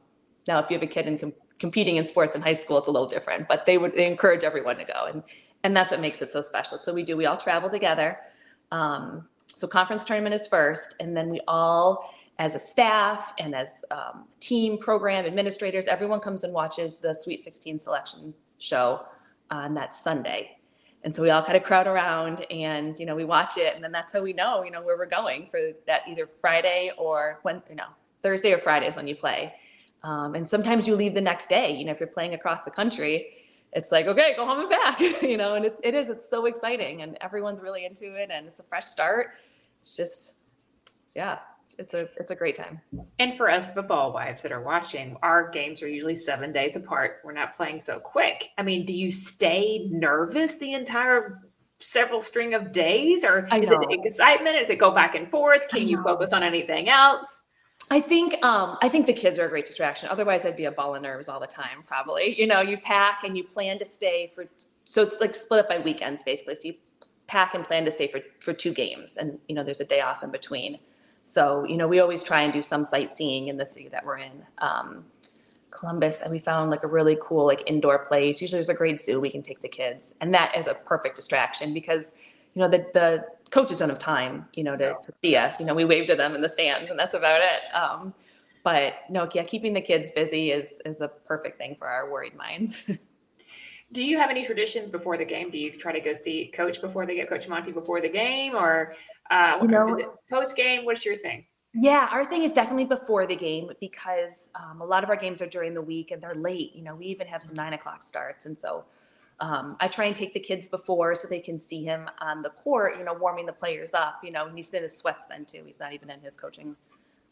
now, 0.47 0.59
if 0.59 0.69
you 0.69 0.77
have 0.77 0.83
a 0.83 0.87
kid 0.87 1.07
in 1.07 1.17
com- 1.17 1.33
competing 1.59 1.97
in 1.97 2.05
sports 2.05 2.33
in 2.33 2.41
high 2.41 2.53
school, 2.53 2.77
it's 2.77 2.87
a 2.87 2.91
little 2.91 3.07
different, 3.07 3.49
but 3.49 3.65
they 3.65 3.77
would 3.77 3.93
they 3.95 4.07
encourage 4.07 4.43
everyone 4.43 4.77
to 4.77 4.85
go, 4.85 5.05
and 5.07 5.23
and 5.63 5.75
that's 5.75 5.91
what 5.91 5.99
makes 5.99 6.21
it 6.21 6.29
so 6.29 6.41
special. 6.41 6.77
So 6.77 6.93
we 6.93 7.03
do. 7.03 7.17
We 7.17 7.25
all 7.25 7.37
travel 7.37 7.69
together. 7.69 8.17
Um, 8.71 9.27
so 9.57 9.67
conference 9.67 10.05
tournament 10.05 10.35
is 10.35 10.47
first, 10.47 10.95
and 10.99 11.17
then 11.17 11.29
we 11.29 11.41
all, 11.47 12.13
as 12.39 12.55
a 12.55 12.59
staff 12.59 13.33
and 13.39 13.55
as 13.55 13.83
um, 13.91 14.25
team, 14.39 14.77
program 14.77 15.25
administrators, 15.25 15.85
everyone 15.85 16.19
comes 16.19 16.43
and 16.43 16.53
watches 16.53 16.97
the 16.97 17.13
Sweet 17.13 17.39
16 17.39 17.79
selection 17.79 18.33
show 18.59 19.01
on 19.49 19.73
that 19.73 19.95
Sunday. 19.95 20.57
And 21.03 21.15
so 21.15 21.21
we 21.21 21.29
all 21.29 21.41
kind 21.41 21.55
of 21.55 21.63
crowd 21.63 21.87
around 21.87 22.45
and, 22.51 22.99
you 22.99 23.05
know, 23.05 23.15
we 23.15 23.23
watch 23.23 23.57
it 23.57 23.75
and 23.75 23.83
then 23.83 23.91
that's 23.91 24.13
how 24.13 24.21
we 24.21 24.33
know, 24.33 24.63
you 24.63 24.71
know, 24.71 24.81
where 24.81 24.97
we're 24.97 25.05
going 25.05 25.47
for 25.49 25.59
that 25.85 26.01
either 26.09 26.27
Friday 26.27 26.91
or 26.97 27.39
when, 27.43 27.61
you 27.69 27.75
know, 27.75 27.87
Thursday 28.21 28.51
or 28.51 28.57
Friday 28.57 28.87
is 28.87 28.95
when 28.95 29.07
you 29.07 29.15
play. 29.15 29.53
Um, 30.03 30.35
and 30.35 30.47
sometimes 30.47 30.87
you 30.87 30.95
leave 30.95 31.13
the 31.13 31.21
next 31.21 31.49
day, 31.49 31.75
you 31.75 31.85
know, 31.85 31.91
if 31.91 31.99
you're 31.99 32.07
playing 32.07 32.33
across 32.33 32.63
the 32.63 32.71
country, 32.71 33.27
it's 33.73 33.91
like, 33.91 34.05
okay, 34.07 34.33
go 34.35 34.45
home 34.45 34.59
and 34.59 34.69
back, 34.69 34.99
you 35.21 35.37
know, 35.37 35.55
and 35.55 35.65
it's, 35.65 35.79
it 35.83 35.93
is, 35.93 36.09
it's 36.09 36.27
so 36.29 36.45
exciting 36.45 37.01
and 37.01 37.17
everyone's 37.21 37.61
really 37.61 37.85
into 37.85 38.15
it 38.15 38.29
and 38.31 38.47
it's 38.47 38.59
a 38.59 38.63
fresh 38.63 38.85
start. 38.85 39.31
It's 39.79 39.95
just, 39.95 40.37
yeah, 41.15 41.39
it's, 41.77 41.93
a, 41.93 42.09
it's 42.17 42.31
a 42.31 42.35
great 42.35 42.55
time. 42.55 42.81
And 43.19 43.35
for 43.35 43.49
us 43.49 43.73
football 43.73 44.13
wives 44.13 44.43
that 44.43 44.51
are 44.51 44.61
watching, 44.61 45.17
our 45.21 45.49
games 45.49 45.81
are 45.81 45.87
usually 45.87 46.15
seven 46.15 46.51
days 46.51 46.75
apart. 46.75 47.21
We're 47.23 47.33
not 47.33 47.55
playing 47.55 47.81
so 47.81 47.99
quick. 47.99 48.49
I 48.57 48.63
mean, 48.63 48.85
do 48.85 48.93
you 48.93 49.11
stay 49.11 49.87
nervous 49.91 50.57
the 50.57 50.73
entire 50.73 51.41
several 51.79 52.21
string 52.21 52.53
of 52.53 52.71
days, 52.71 53.23
or 53.23 53.47
is 53.53 53.71
it 53.71 53.79
excitement? 53.89 54.57
Does 54.59 54.69
it 54.69 54.77
go 54.77 54.91
back 54.91 55.15
and 55.15 55.29
forth? 55.29 55.67
Can 55.67 55.87
you 55.87 56.01
focus 56.01 56.33
on 56.33 56.43
anything 56.43 56.89
else? 56.89 57.41
I 57.89 58.01
think 58.01 58.43
um, 58.43 58.77
I 58.81 58.89
think 58.89 59.05
the 59.05 59.13
kids 59.13 59.39
are 59.39 59.45
a 59.45 59.49
great 59.49 59.65
distraction. 59.65 60.09
Otherwise, 60.09 60.45
I'd 60.45 60.57
be 60.57 60.65
a 60.65 60.71
ball 60.71 60.95
of 60.95 61.01
nerves 61.01 61.29
all 61.29 61.39
the 61.39 61.47
time. 61.47 61.83
Probably, 61.85 62.39
you 62.39 62.47
know, 62.47 62.61
you 62.61 62.77
pack 62.79 63.23
and 63.23 63.37
you 63.37 63.43
plan 63.43 63.79
to 63.79 63.85
stay 63.85 64.31
for. 64.33 64.45
So 64.83 65.03
it's 65.03 65.21
like 65.21 65.35
split 65.35 65.61
up 65.61 65.69
by 65.69 65.79
weekends, 65.79 66.23
basically. 66.23 66.55
So 66.55 66.61
you 66.65 66.73
pack 67.27 67.53
and 67.53 67.63
plan 67.63 67.85
to 67.85 67.91
stay 67.91 68.07
for 68.07 68.19
for 68.41 68.53
two 68.53 68.73
games, 68.73 69.17
and 69.17 69.39
you 69.47 69.55
know, 69.55 69.63
there's 69.63 69.79
a 69.79 69.85
day 69.85 70.01
off 70.01 70.23
in 70.23 70.31
between. 70.31 70.79
So 71.27 71.65
you 71.65 71.75
know, 71.75 71.89
we 71.89 71.99
always 71.99 72.23
try 72.23 72.43
and 72.43 72.53
do 72.53 72.61
some 72.61 72.85
sightseeing 72.85 73.49
in 73.49 73.57
the 73.57 73.65
city 73.65 73.89
that 73.89 74.05
we're 74.05 74.19
in. 74.19 74.45
Um, 74.59 75.03
Columbus, 75.71 76.21
and 76.21 76.31
we 76.31 76.39
found 76.39 76.71
like 76.71 76.83
a 76.83 76.87
really 76.87 77.17
cool 77.21 77.45
like 77.45 77.63
indoor 77.67 77.99
place. 77.99 78.41
Usually, 78.41 78.57
there's 78.57 78.69
a 78.69 78.73
great 78.73 79.01
zoo 79.01 79.19
we 79.19 79.29
can 79.29 79.43
take 79.43 79.61
the 79.61 79.67
kids, 79.67 80.15
and 80.21 80.33
that 80.33 80.57
is 80.57 80.67
a 80.67 80.73
perfect 80.73 81.17
distraction 81.17 81.73
because 81.73 82.13
you 82.55 82.61
know 82.61 82.69
the 82.69 82.87
the 82.93 83.25
coaches 83.51 83.79
don't 83.79 83.89
have 83.89 83.99
time, 83.99 84.45
you 84.53 84.63
know, 84.63 84.77
to, 84.77 84.95
to 85.03 85.13
see 85.21 85.35
us. 85.35 85.59
You 85.59 85.65
know, 85.65 85.75
we 85.75 85.83
wave 85.83 86.07
to 86.07 86.15
them 86.15 86.33
in 86.33 86.39
the 86.39 86.47
stands, 86.47 86.89
and 86.89 86.97
that's 86.97 87.13
about 87.13 87.41
it. 87.41 87.75
Um, 87.75 88.13
but 88.63 88.93
no, 89.09 89.27
yeah, 89.33 89.43
keeping 89.43 89.73
the 89.73 89.81
kids 89.81 90.11
busy 90.11 90.51
is 90.51 90.81
is 90.85 91.01
a 91.01 91.09
perfect 91.09 91.57
thing 91.57 91.75
for 91.77 91.87
our 91.87 92.09
worried 92.09 92.37
minds. 92.37 92.89
Do 93.91 94.03
you 94.03 94.17
have 94.17 94.29
any 94.29 94.45
traditions 94.45 94.89
before 94.89 95.17
the 95.17 95.25
game? 95.25 95.49
Do 95.49 95.57
you 95.57 95.71
try 95.71 95.93
to 95.93 96.01
go 96.01 96.13
see 96.13 96.51
coach 96.53 96.81
before 96.81 97.05
they 97.05 97.15
get 97.15 97.29
Coach 97.29 97.47
Monty 97.47 97.73
before 97.73 97.99
the 97.99 98.09
game, 98.09 98.55
or 98.55 98.95
uh, 99.31 99.59
You 99.61 99.67
know- 99.67 100.13
post 100.29 100.55
game? 100.55 100.85
What's 100.85 101.05
your 101.05 101.17
thing? 101.17 101.45
Yeah, 101.73 102.07
our 102.11 102.25
thing 102.25 102.43
is 102.43 102.53
definitely 102.53 102.85
before 102.85 103.27
the 103.27 103.35
game 103.35 103.69
because 103.79 104.49
um, 104.55 104.81
a 104.81 104.85
lot 104.85 105.03
of 105.03 105.09
our 105.09 105.15
games 105.15 105.41
are 105.41 105.47
during 105.47 105.73
the 105.75 105.81
week 105.81 106.11
and 106.11 106.21
they're 106.21 106.33
late. 106.33 106.75
You 106.75 106.83
know, 106.83 106.95
we 106.95 107.05
even 107.05 107.27
have 107.27 107.43
some 107.43 107.55
nine 107.55 107.73
o'clock 107.73 108.01
starts, 108.03 108.45
and 108.45 108.57
so 108.57 108.85
Um, 109.39 109.77
I 109.79 109.87
try 109.87 110.05
and 110.05 110.15
take 110.15 110.33
the 110.33 110.39
kids 110.39 110.67
before 110.67 111.13
so 111.13 111.27
they 111.27 111.39
can 111.39 111.59
see 111.59 111.83
him 111.83 112.09
on 112.17 112.41
the 112.41 112.49
court, 112.49 112.97
you 112.97 113.03
know, 113.03 113.13
warming 113.13 113.45
the 113.45 113.53
players 113.53 113.93
up. 113.93 114.15
You 114.23 114.31
know, 114.31 114.49
he's 114.49 114.73
in 114.73 114.81
his 114.81 114.97
sweats 114.97 115.27
then 115.27 115.45
too. 115.45 115.61
He's 115.63 115.79
not 115.79 115.93
even 115.93 116.09
in 116.09 116.19
his 116.21 116.35
coaching 116.35 116.75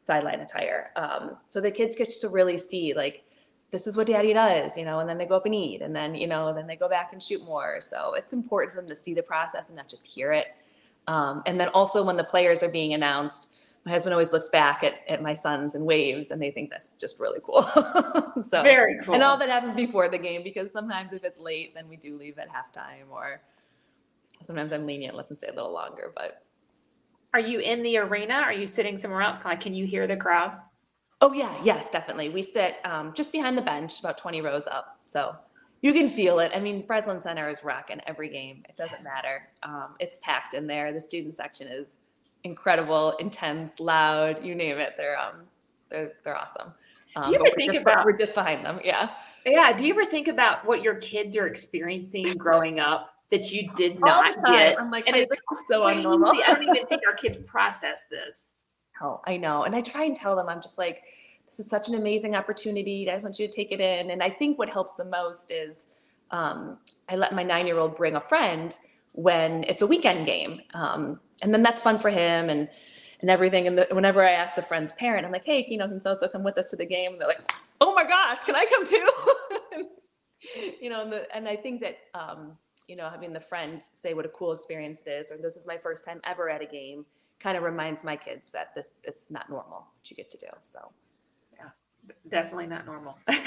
sideline 0.04 0.42
attire. 0.42 0.92
Um, 0.96 1.38
so 1.48 1.60
the 1.60 1.72
kids 1.72 1.96
get 1.96 2.12
to 2.12 2.30
really 2.30 2.58
see 2.58 2.94
like 2.94 3.24
this 3.72 3.88
is 3.88 3.98
what 3.98 4.06
daddy 4.06 4.34
does, 4.34 4.78
you 4.78 4.86
know, 4.86 5.00
and 5.00 5.10
then 5.10 5.18
they 5.18 5.26
go 5.26 5.36
up 5.36 5.48
and 5.48 5.56
eat 5.56 5.82
and 5.82 5.96
then, 5.96 6.14
you 6.14 6.28
know, 6.28 6.54
then 6.54 6.68
they 6.68 6.76
go 6.76 6.88
back 6.88 7.12
and 7.12 7.24
shoot 7.24 7.44
more. 7.44 7.82
So 7.82 8.14
it's 8.14 8.34
important 8.34 8.76
for 8.76 8.82
them 8.82 8.90
to 8.90 8.96
see 8.96 9.16
the 9.16 9.24
process 9.24 9.70
and 9.70 9.76
not 9.76 9.90
just 9.90 10.06
hear 10.06 10.32
it. 10.32 10.50
Um, 11.08 11.44
and 11.46 11.60
then 11.60 11.70
also 11.70 12.04
when 12.04 12.18
the 12.18 12.24
players 12.24 12.64
are 12.64 12.70
being 12.70 12.94
announced, 12.94 13.52
my 13.86 13.92
husband 13.92 14.14
always 14.14 14.32
looks 14.32 14.50
back 14.50 14.84
at, 14.84 14.96
at 15.08 15.22
my 15.22 15.34
sons 15.34 15.76
and 15.76 15.86
waves 15.86 16.32
and 16.32 16.42
they 16.42 16.50
think 16.50 16.72
that's 16.72 16.98
just 16.98 17.20
really 17.20 17.40
cool. 17.44 17.62
so 18.50 18.64
very 18.64 19.00
cool. 19.04 19.14
And 19.14 19.24
all 19.24 19.38
that 19.38 19.48
happens 19.48 19.76
before 19.76 20.10
the 20.10 20.18
game 20.18 20.44
because 20.44 20.72
sometimes 20.72 21.14
if 21.14 21.24
it's 21.24 21.38
late, 21.38 21.76
then 21.76 21.88
we 21.88 21.96
do 21.96 22.18
leave 22.18 22.40
at 22.40 22.48
halftime 22.50 23.12
or 23.12 23.42
sometimes 24.42 24.74
I'm 24.74 24.88
lenient, 24.88 25.16
let 25.16 25.28
them 25.28 25.36
stay 25.36 25.48
a 25.48 25.54
little 25.54 25.72
longer, 25.72 26.12
but. 26.16 26.42
Are 27.34 27.40
you 27.40 27.60
in 27.60 27.84
the 27.84 27.98
arena? 27.98 28.34
Are 28.36 28.54
you 28.54 28.66
sitting 28.66 28.98
somewhere 28.98 29.22
else? 29.22 29.40
Of, 29.44 29.60
can 29.60 29.76
you 29.76 29.86
hear 29.86 30.08
the 30.08 30.16
crowd? 30.16 30.58
Oh 31.22 31.34
yeah, 31.34 31.54
yes, 31.64 31.90
definitely. 31.90 32.30
We 32.30 32.42
sit 32.42 32.78
um, 32.86 33.14
just 33.14 33.32
behind 33.32 33.58
the 33.58 33.62
bench, 33.62 34.00
about 34.00 34.18
20 34.18 34.42
rows 34.42 34.68
up. 34.68 35.00
So 35.02 35.36
you 35.86 35.94
can 35.94 36.10
feel 36.10 36.40
it. 36.40 36.52
I 36.56 36.60
mean, 36.60 36.82
Breslin 36.82 37.20
Center 37.20 37.48
is 37.48 37.64
rocking 37.64 38.02
every 38.08 38.28
game. 38.28 38.64
It 38.68 38.76
doesn't 38.76 39.04
matter. 39.04 39.50
Um, 39.62 39.90
it's 40.00 40.18
packed 40.20 40.56
in 40.56 40.66
there. 40.66 40.92
The 40.92 41.00
student 41.00 41.36
section 41.36 41.68
is 41.68 42.00
incredible, 42.44 43.12
intense, 43.20 43.80
loud, 43.80 44.44
you 44.44 44.56
name 44.56 44.80
it. 44.80 44.96
They're 44.98 45.16
um 45.16 45.44
they're 45.92 46.14
they're 46.24 46.36
awesome. 46.36 46.74
Um, 47.16 47.26
Do 47.26 47.30
you 47.34 47.36
ever 47.36 47.56
think 47.56 47.74
just, 47.74 47.84
about 47.84 48.04
we're 48.04 48.18
just 48.18 48.34
behind 48.34 48.66
them? 48.66 48.80
Yeah. 48.84 49.12
Yeah. 49.46 49.78
Do 49.78 49.86
you 49.86 49.94
ever 49.94 50.06
think 50.06 50.28
about 50.28 50.66
what 50.66 50.82
your 50.82 50.96
kids 50.96 51.38
are 51.38 51.46
experiencing 51.46 52.34
growing 52.34 52.80
up 52.80 53.14
that 53.30 53.52
you 53.52 53.70
did 53.76 54.00
not 54.00 54.44
get? 54.44 54.82
I'm 54.82 54.90
like, 54.90 55.06
and 55.06 55.16
it's 55.16 55.36
so 55.70 55.84
crazy. 55.84 56.02
unnormal. 56.02 56.34
I 56.48 56.54
don't 56.56 56.64
even 56.64 56.88
think 56.88 57.04
our 57.08 57.14
kids 57.16 57.38
process 57.38 58.06
this. 58.10 58.54
Oh, 59.02 59.20
I 59.28 59.36
know. 59.36 59.66
And 59.66 59.76
I 59.76 59.82
try 59.82 60.06
and 60.06 60.16
tell 60.16 60.38
them, 60.38 60.48
I'm 60.48 60.62
just 60.62 60.78
like, 60.78 61.04
this 61.56 61.66
is 61.66 61.70
such 61.70 61.88
an 61.88 61.96
amazing 61.96 62.36
opportunity. 62.36 63.10
I 63.10 63.18
want 63.18 63.40
you 63.40 63.48
to 63.48 63.54
take 63.54 63.72
it 63.72 63.80
in. 63.80 64.12
And 64.12 64.22
I 64.22 64.30
think 64.30 64.60
what 64.60 64.70
helps 64.70 64.96
the 64.96 65.06
most 65.06 65.52
is 65.52 65.86
um, 66.32 66.78
I 67.08 67.16
let 67.16 67.34
my 67.34 67.44
nine 67.44 67.66
year 67.66 67.78
old 67.78 67.96
bring 67.96 68.16
a 68.16 68.22
friend 68.22 68.76
when 69.14 69.64
it's 69.64 69.82
a 69.82 69.88
weekend 69.88 70.26
game. 70.26 70.62
Um, 70.74 71.20
and 71.42 71.54
then 71.54 71.62
that's 71.62 71.82
fun 71.82 71.98
for 71.98 72.10
him 72.10 72.50
and 72.50 72.68
and 73.22 73.30
everything. 73.30 73.68
And 73.68 73.78
the, 73.78 73.88
whenever 73.92 74.22
I 74.22 74.32
ask 74.32 74.56
the 74.56 74.62
friend's 74.62 74.92
parent, 74.92 75.26
I'm 75.26 75.32
like, 75.32 75.46
hey, 75.46 75.66
you 75.70 75.78
know, 75.78 75.88
can 75.88 76.02
so 76.02 76.18
so 76.20 76.28
come 76.28 76.44
with 76.44 76.58
us 76.58 76.70
to 76.72 76.76
the 76.76 76.86
game? 76.86 77.14
And 77.14 77.22
they're 77.22 77.30
like, 77.30 77.54
oh 77.80 77.94
my 77.94 78.04
gosh, 78.04 78.44
can 78.44 78.56
I 78.56 78.66
come 78.66 78.86
too? 78.86 79.88
you 80.82 80.90
know, 80.90 81.04
and, 81.04 81.14
the, 81.14 81.36
and 81.36 81.48
I 81.48 81.56
think 81.56 81.82
that 81.82 82.00
um, 82.14 82.58
you 82.90 82.98
know, 82.98 83.10
having 83.10 83.32
the 83.32 83.40
friend 83.40 83.82
say 83.94 84.14
what 84.14 84.26
a 84.26 84.30
cool 84.30 84.52
experience 84.52 85.02
it 85.06 85.10
is, 85.10 85.32
or 85.32 85.38
this 85.38 85.56
is 85.56 85.66
my 85.66 85.78
first 85.78 86.04
time 86.04 86.20
ever 86.26 86.50
at 86.50 86.62
a 86.62 86.66
game, 86.66 87.06
kind 87.40 87.56
of 87.56 87.64
reminds 87.64 88.04
my 88.04 88.18
kids 88.18 88.52
that 88.52 88.76
this 88.76 88.92
it's 89.06 89.32
not 89.32 89.50
normal 89.50 89.88
what 89.98 90.10
you 90.10 90.18
get 90.18 90.30
to 90.32 90.38
do. 90.38 90.48
So 90.64 90.92
definitely 92.30 92.68
not 92.68 92.86
normal. 92.86 93.18
now, 93.28 93.38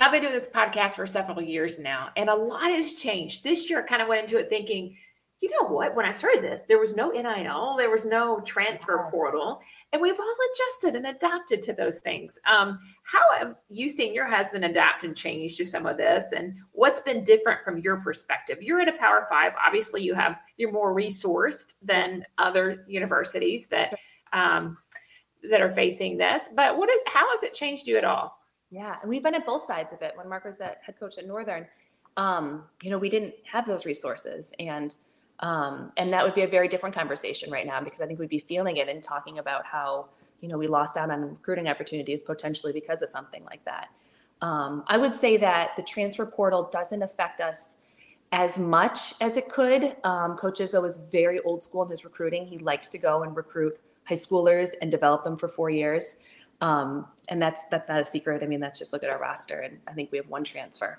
I've 0.00 0.12
been 0.12 0.22
doing 0.22 0.34
this 0.34 0.48
podcast 0.48 0.92
for 0.92 1.06
several 1.06 1.42
years 1.42 1.78
now, 1.78 2.10
and 2.16 2.28
a 2.28 2.34
lot 2.34 2.70
has 2.70 2.94
changed. 2.94 3.44
This 3.44 3.68
year, 3.68 3.82
I 3.82 3.86
kind 3.86 4.02
of 4.02 4.08
went 4.08 4.22
into 4.22 4.38
it 4.38 4.48
thinking, 4.48 4.96
you 5.40 5.50
know 5.50 5.68
what? 5.68 5.94
When 5.94 6.04
I 6.04 6.10
started 6.10 6.42
this, 6.42 6.62
there 6.66 6.80
was 6.80 6.96
no 6.96 7.10
NIL, 7.10 7.76
there 7.76 7.90
was 7.90 8.04
no 8.04 8.40
transfer 8.40 9.06
portal, 9.10 9.60
and 9.92 10.02
we've 10.02 10.18
all 10.18 10.34
adjusted 10.52 10.96
and 10.96 11.06
adapted 11.06 11.62
to 11.62 11.72
those 11.72 11.98
things. 11.98 12.40
Um, 12.50 12.80
how 13.04 13.22
have 13.38 13.54
you 13.68 13.88
seen 13.88 14.14
your 14.14 14.26
husband 14.26 14.64
adapt 14.64 15.04
and 15.04 15.16
change 15.16 15.56
to 15.56 15.64
some 15.64 15.86
of 15.86 15.96
this, 15.96 16.32
and 16.32 16.54
what's 16.72 17.00
been 17.00 17.22
different 17.22 17.64
from 17.64 17.78
your 17.78 17.98
perspective? 17.98 18.58
You're 18.60 18.80
at 18.80 18.88
a 18.88 18.98
Power 18.98 19.26
Five. 19.30 19.52
Obviously, 19.64 20.02
you 20.02 20.14
have 20.14 20.38
you're 20.56 20.72
more 20.72 20.94
resourced 20.94 21.74
than 21.82 22.24
other 22.38 22.84
universities 22.88 23.68
that. 23.68 23.94
Um, 24.32 24.76
that 25.50 25.60
are 25.60 25.70
facing 25.70 26.16
this. 26.16 26.48
But 26.54 26.76
what 26.76 26.88
is 26.90 27.00
how 27.06 27.30
has 27.30 27.42
it 27.42 27.54
changed 27.54 27.86
you 27.86 27.96
at 27.96 28.04
all? 28.04 28.38
Yeah, 28.70 28.96
and 29.00 29.08
we've 29.08 29.22
been 29.22 29.34
at 29.34 29.46
both 29.46 29.64
sides 29.64 29.92
of 29.92 30.02
it. 30.02 30.12
When 30.16 30.28
Mark 30.28 30.44
was 30.44 30.60
at 30.60 30.78
head 30.84 30.98
coach 30.98 31.18
at 31.18 31.26
Northern, 31.26 31.66
um, 32.16 32.64
you 32.82 32.90
know, 32.90 32.98
we 32.98 33.08
didn't 33.08 33.34
have 33.50 33.66
those 33.66 33.86
resources, 33.86 34.52
and 34.58 34.94
um, 35.40 35.92
and 35.96 36.12
that 36.12 36.24
would 36.24 36.34
be 36.34 36.42
a 36.42 36.48
very 36.48 36.68
different 36.68 36.94
conversation 36.94 37.50
right 37.50 37.66
now 37.66 37.80
because 37.80 38.00
I 38.00 38.06
think 38.06 38.18
we'd 38.18 38.28
be 38.28 38.40
feeling 38.40 38.76
it 38.76 38.88
and 38.88 39.02
talking 39.02 39.38
about 39.38 39.64
how 39.64 40.08
you 40.40 40.48
know 40.48 40.58
we 40.58 40.66
lost 40.66 40.96
out 40.96 41.10
on 41.10 41.20
recruiting 41.22 41.68
opportunities 41.68 42.20
potentially 42.20 42.72
because 42.72 43.02
of 43.02 43.08
something 43.08 43.44
like 43.44 43.64
that. 43.64 43.88
Um, 44.40 44.84
I 44.86 44.98
would 44.98 45.14
say 45.14 45.36
that 45.38 45.74
the 45.76 45.82
transfer 45.82 46.26
portal 46.26 46.68
doesn't 46.72 47.02
affect 47.02 47.40
us 47.40 47.78
as 48.32 48.58
much 48.58 49.14
as 49.20 49.36
it 49.36 49.48
could. 49.48 49.96
Um, 50.04 50.36
Coach 50.36 50.58
Izzo 50.58 50.84
is 50.84 51.08
very 51.10 51.40
old 51.40 51.64
school 51.64 51.82
in 51.82 51.90
his 51.90 52.04
recruiting. 52.04 52.46
He 52.46 52.58
likes 52.58 52.88
to 52.88 52.98
go 52.98 53.22
and 53.22 53.34
recruit 53.34 53.78
high 54.08 54.14
schoolers 54.14 54.70
and 54.80 54.90
develop 54.90 55.24
them 55.24 55.36
for 55.36 55.48
four 55.48 55.70
years. 55.70 56.20
Um, 56.60 57.06
and 57.28 57.40
that's 57.40 57.66
that's 57.68 57.88
not 57.88 58.00
a 58.00 58.04
secret. 58.04 58.42
I 58.42 58.46
mean, 58.46 58.60
that's 58.60 58.78
just 58.78 58.92
look 58.92 59.04
at 59.04 59.10
our 59.10 59.18
roster, 59.18 59.60
and 59.60 59.78
I 59.86 59.92
think 59.92 60.10
we 60.10 60.18
have 60.18 60.28
one 60.28 60.44
transfer. 60.44 60.98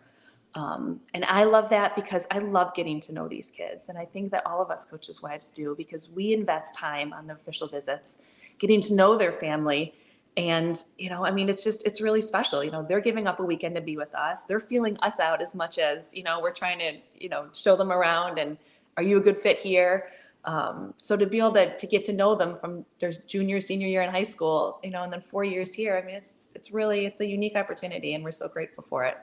Um, 0.55 1.01
and 1.13 1.25
I 1.25 1.43
love 1.43 1.69
that 1.69 1.95
because 1.95 2.25
I 2.31 2.39
love 2.39 2.73
getting 2.73 2.99
to 3.01 3.13
know 3.13 3.27
these 3.27 3.51
kids, 3.51 3.89
and 3.89 3.97
I 3.97 4.05
think 4.05 4.31
that 4.31 4.45
all 4.45 4.61
of 4.61 4.71
us 4.71 4.85
coaches' 4.85 5.21
wives 5.21 5.49
do 5.49 5.75
because 5.75 6.09
we 6.11 6.33
invest 6.33 6.75
time 6.75 7.11
on 7.11 7.27
the 7.27 7.33
official 7.33 7.67
visits, 7.67 8.21
getting 8.57 8.79
to 8.81 8.95
know 8.95 9.17
their 9.17 9.33
family. 9.33 9.93
And 10.37 10.81
you 10.97 11.09
know, 11.09 11.25
I 11.25 11.31
mean, 11.31 11.49
it's 11.49 11.63
just 11.63 11.85
it's 11.85 11.99
really 11.99 12.21
special. 12.21 12.63
You 12.63 12.71
know, 12.71 12.85
they're 12.87 13.01
giving 13.01 13.27
up 13.27 13.39
a 13.39 13.43
weekend 13.43 13.75
to 13.75 13.81
be 13.81 13.97
with 13.97 14.15
us. 14.15 14.45
They're 14.45 14.61
feeling 14.61 14.97
us 15.01 15.19
out 15.19 15.41
as 15.41 15.53
much 15.53 15.77
as 15.77 16.15
you 16.15 16.23
know 16.23 16.39
we're 16.39 16.53
trying 16.53 16.79
to 16.79 16.99
you 17.15 17.27
know 17.27 17.47
show 17.53 17.75
them 17.75 17.91
around 17.91 18.37
and 18.37 18.57
are 18.99 19.03
you 19.03 19.17
a 19.17 19.21
good 19.21 19.37
fit 19.37 19.57
here? 19.57 20.09
Um, 20.49 20.95
so 20.97 21.15
to 21.15 21.27
be 21.27 21.37
able 21.37 21.51
to, 21.51 21.77
to 21.77 21.85
get 21.85 22.03
to 22.05 22.13
know 22.13 22.33
them 22.33 22.55
from 22.55 22.83
their 22.97 23.11
junior, 23.11 23.59
senior 23.59 23.87
year 23.87 24.01
in 24.01 24.09
high 24.09 24.23
school, 24.23 24.79
you 24.83 24.89
know, 24.89 25.03
and 25.03 25.13
then 25.13 25.21
four 25.21 25.43
years 25.43 25.75
here, 25.75 25.95
I 25.95 26.03
mean, 26.03 26.15
it's, 26.15 26.49
it's 26.55 26.71
really, 26.71 27.05
it's 27.05 27.21
a 27.21 27.27
unique 27.27 27.55
opportunity 27.55 28.15
and 28.15 28.23
we're 28.23 28.31
so 28.31 28.47
grateful 28.47 28.83
for 28.83 29.05
it. 29.05 29.15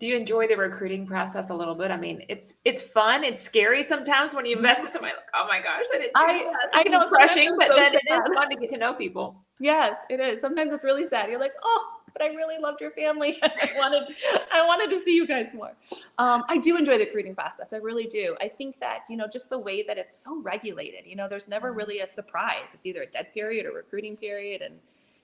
Do 0.00 0.06
you 0.06 0.16
enjoy 0.16 0.48
the 0.48 0.56
recruiting 0.56 1.06
process 1.06 1.50
a 1.50 1.54
little 1.54 1.74
bit? 1.74 1.90
I 1.90 1.98
mean, 1.98 2.24
it's 2.28 2.54
it's 2.64 2.80
fun. 2.80 3.24
It's 3.24 3.42
scary 3.42 3.82
sometimes 3.82 4.32
when 4.32 4.46
you 4.46 4.56
invest 4.56 4.86
in 4.86 4.92
somebody. 4.92 5.12
Like, 5.12 5.24
oh 5.34 5.46
my 5.48 5.58
gosh, 5.58 5.84
I 5.92 5.98
didn't. 5.98 6.12
I, 6.14 6.54
I 6.72 6.82
know, 6.84 7.08
crushing, 7.08 7.56
but 7.58 7.66
so 7.66 7.74
then 7.74 7.92
sad. 7.92 8.00
it 8.06 8.30
is 8.30 8.36
fun 8.36 8.48
to 8.48 8.56
get 8.56 8.70
to 8.70 8.78
know 8.78 8.94
people. 8.94 9.44
Yes, 9.58 9.96
it 10.08 10.20
is. 10.20 10.40
Sometimes 10.40 10.72
it's 10.72 10.84
really 10.84 11.04
sad. 11.04 11.28
You're 11.28 11.40
like, 11.40 11.54
oh, 11.64 11.97
but 12.12 12.22
I 12.22 12.28
really 12.28 12.60
loved 12.60 12.80
your 12.80 12.90
family. 12.92 13.38
I 13.42 13.70
wanted, 13.76 14.14
I 14.52 14.66
wanted 14.66 14.90
to 14.90 15.02
see 15.02 15.14
you 15.14 15.26
guys 15.26 15.52
more. 15.54 15.72
Um, 16.18 16.44
I 16.48 16.58
do 16.58 16.76
enjoy 16.76 16.98
the 16.98 17.04
recruiting 17.04 17.34
process. 17.34 17.72
I 17.72 17.76
really 17.76 18.06
do. 18.06 18.36
I 18.40 18.48
think 18.48 18.78
that 18.80 19.00
you 19.08 19.16
know 19.16 19.26
just 19.26 19.50
the 19.50 19.58
way 19.58 19.82
that 19.82 19.98
it's 19.98 20.16
so 20.16 20.42
regulated. 20.42 21.06
You 21.06 21.16
know, 21.16 21.28
there's 21.28 21.48
never 21.48 21.72
really 21.72 22.00
a 22.00 22.06
surprise. 22.06 22.74
It's 22.74 22.86
either 22.86 23.02
a 23.02 23.06
dead 23.06 23.32
period 23.32 23.66
or 23.66 23.72
recruiting 23.72 24.16
period, 24.16 24.62
and 24.62 24.74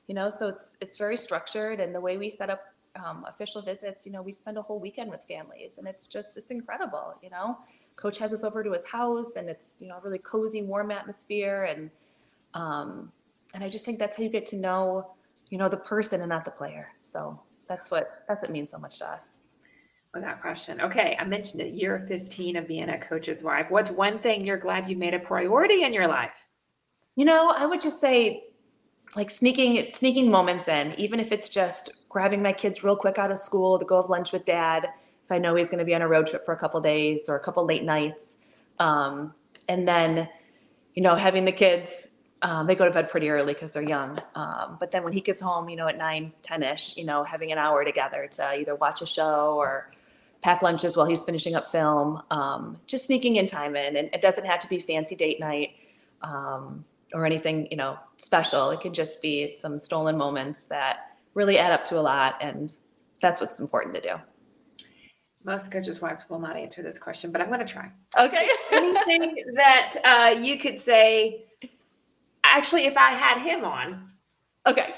you 0.07 0.15
know, 0.15 0.31
so 0.31 0.49
it's 0.49 0.77
it's 0.81 0.97
very 0.97 1.17
structured. 1.17 1.81
And 1.81 1.95
the 1.95 2.01
way 2.01 2.17
we 2.17 2.31
set 2.31 2.51
up 2.51 2.61
um, 2.97 3.25
official 3.29 3.63
visits, 3.63 4.07
you 4.07 4.13
know, 4.13 4.23
we 4.23 4.33
spend 4.33 4.57
a 4.57 4.63
whole 4.63 4.79
weekend 4.79 5.11
with 5.11 5.25
families, 5.25 5.79
and 5.79 5.89
it's 5.89 6.07
just 6.07 6.37
it's 6.37 6.51
incredible. 6.51 7.15
You 7.23 7.31
know, 7.31 7.59
coach 7.97 8.19
has 8.19 8.33
us 8.33 8.45
over 8.45 8.63
to 8.63 8.73
his 8.73 8.87
house, 8.87 9.37
and 9.37 9.49
it's 9.49 9.79
you 9.81 9.89
know 9.89 9.97
a 9.97 10.01
really 10.01 10.19
cozy, 10.19 10.63
warm 10.63 10.91
atmosphere, 10.91 11.65
and 11.65 11.91
um, 12.55 13.11
and 13.55 13.65
I 13.65 13.69
just 13.69 13.85
think 13.85 13.99
that's 13.99 14.17
how 14.17 14.23
you 14.23 14.29
get 14.29 14.47
to 14.47 14.57
know 14.57 15.11
you 15.49 15.59
know, 15.59 15.69
the 15.69 15.77
person 15.77 16.21
and 16.21 16.29
not 16.29 16.45
the 16.45 16.51
player. 16.51 16.89
So 17.01 17.41
that's 17.69 17.91
what 17.91 18.25
that's 18.29 18.43
what 18.43 18.51
means 18.51 18.71
so 18.71 18.79
much 18.79 18.99
to 18.99 19.09
us. 19.09 19.39
Without 20.13 20.41
question. 20.41 20.81
Okay, 20.81 21.17
I 21.19 21.25
mentioned 21.25 21.61
it. 21.61 21.73
Year 21.73 22.05
15 22.07 22.57
of 22.57 22.69
being 22.69 22.89
a 22.89 22.99
coach's 22.99 23.43
wife. 23.43 23.69
What's 23.71 23.91
one 23.91 24.21
thing 24.21 24.45
you're 24.45 24.57
glad 24.57 24.89
you 24.89 24.97
made 24.97 25.13
a 25.13 25.19
priority 25.19 25.83
in 25.83 25.93
your 25.93 26.07
life? 26.07 26.47
You 27.17 27.25
know, 27.25 27.53
I 27.57 27.67
would 27.67 27.81
just 27.81 28.01
say 28.01 28.45
like 29.17 29.31
sneaking 29.31 29.91
sneaking 29.93 30.31
moments 30.31 30.69
in, 30.69 30.95
even 30.99 31.21
if 31.21 31.33
it's 31.33 31.49
just 31.49 31.91
grabbing 32.09 32.43
my 32.43 32.53
kids 32.53 32.85
real 32.85 32.97
quick 32.97 33.19
out 33.19 33.33
of 33.33 33.39
school 33.39 33.79
to 33.79 33.85
go 33.85 34.01
have 34.01 34.11
lunch 34.11 34.33
with 34.33 34.45
dad. 34.45 34.87
If 35.25 35.33
I 35.33 35.39
know 35.39 35.55
he's 35.57 35.71
going 35.71 35.79
to 35.79 35.85
be 35.85 35.95
on 35.95 36.03
a 36.03 36.09
road 36.09 36.27
trip 36.27 36.45
for 36.45 36.53
a 36.53 36.57
couple 36.57 36.81
days 36.81 37.29
or 37.29 37.37
a 37.37 37.41
couple 37.41 37.65
late 37.65 37.83
nights, 37.83 38.39
um, 38.79 39.35
and 39.69 39.89
then 39.89 40.29
you 40.95 41.03
know 41.03 41.17
having 41.17 41.45
the 41.45 41.53
kids 41.53 42.09
um, 42.43 42.67
they 42.67 42.75
go 42.75 42.85
to 42.85 42.91
bed 42.91 43.09
pretty 43.09 43.31
early 43.31 43.55
because 43.55 43.73
they're 43.73 43.83
young. 43.83 44.21
Um, 44.35 44.77
but 44.79 44.91
then 44.91 45.03
when 45.03 45.13
he 45.13 45.21
gets 45.21 45.41
home, 45.41 45.69
you 45.69 45.77
know, 45.77 45.89
at 45.89 45.97
9, 45.97 46.33
10 46.43 46.63
ish, 46.63 46.97
you 46.97 47.05
know, 47.05 47.25
having 47.25 47.53
an 47.53 47.59
hour 47.59 47.85
together 47.85 48.29
to 48.33 48.55
either 48.55 48.75
watch 48.75 49.03
a 49.03 49.07
show 49.07 49.55
or 49.57 49.91
pack 50.43 50.61
lunches 50.61 50.97
while 50.97 51.07
he's 51.07 51.23
finishing 51.23 51.55
up 51.55 51.71
film, 51.71 52.23
um, 52.31 52.79
just 52.87 53.07
sneaking 53.07 53.37
in 53.37 53.47
time 53.47 53.77
in. 53.77 53.97
And 53.97 54.11
it 54.13 54.21
doesn't 54.21 54.45
have 54.45 54.61
to 54.61 54.69
be 54.69 54.79
fancy 54.79 55.17
date 55.17 55.41
night 55.41 55.71
um, 56.21 56.85
or 57.15 57.25
anything, 57.25 57.67
you 57.71 57.79
know, 57.79 57.99
special. 58.17 58.71
It 58.71 58.81
can 58.81 58.93
just 58.93 59.23
be 59.23 59.57
some 59.59 59.79
stolen 59.79 60.19
moments 60.19 60.67
that 60.67 61.17
really 61.33 61.59
add 61.59 61.73
up 61.73 61.85
to 61.87 61.99
a 61.99 62.03
lot. 62.03 62.37
And 62.43 62.71
that's 63.23 63.41
what's 63.41 63.59
important 63.59 63.95
to 63.95 64.01
do. 64.03 64.15
Most 65.45 65.71
coaches' 65.71 66.01
wives 66.01 66.25
will 66.29 66.39
not 66.39 66.57
answer 66.57 66.83
this 66.83 66.99
question, 66.99 67.31
but 67.31 67.41
I'm 67.41 67.49
going 67.49 67.61
to 67.61 67.67
try. 67.67 67.91
Okay. 68.19 68.49
Anything 68.73 69.45
that 69.55 69.97
uh, 70.05 70.41
you 70.41 70.59
could 70.59 70.79
say 70.79 71.45
actually, 72.55 72.87
if 72.87 72.97
I 72.97 73.11
had 73.11 73.41
him 73.41 73.65
on, 73.65 74.11
okay, 74.67 74.95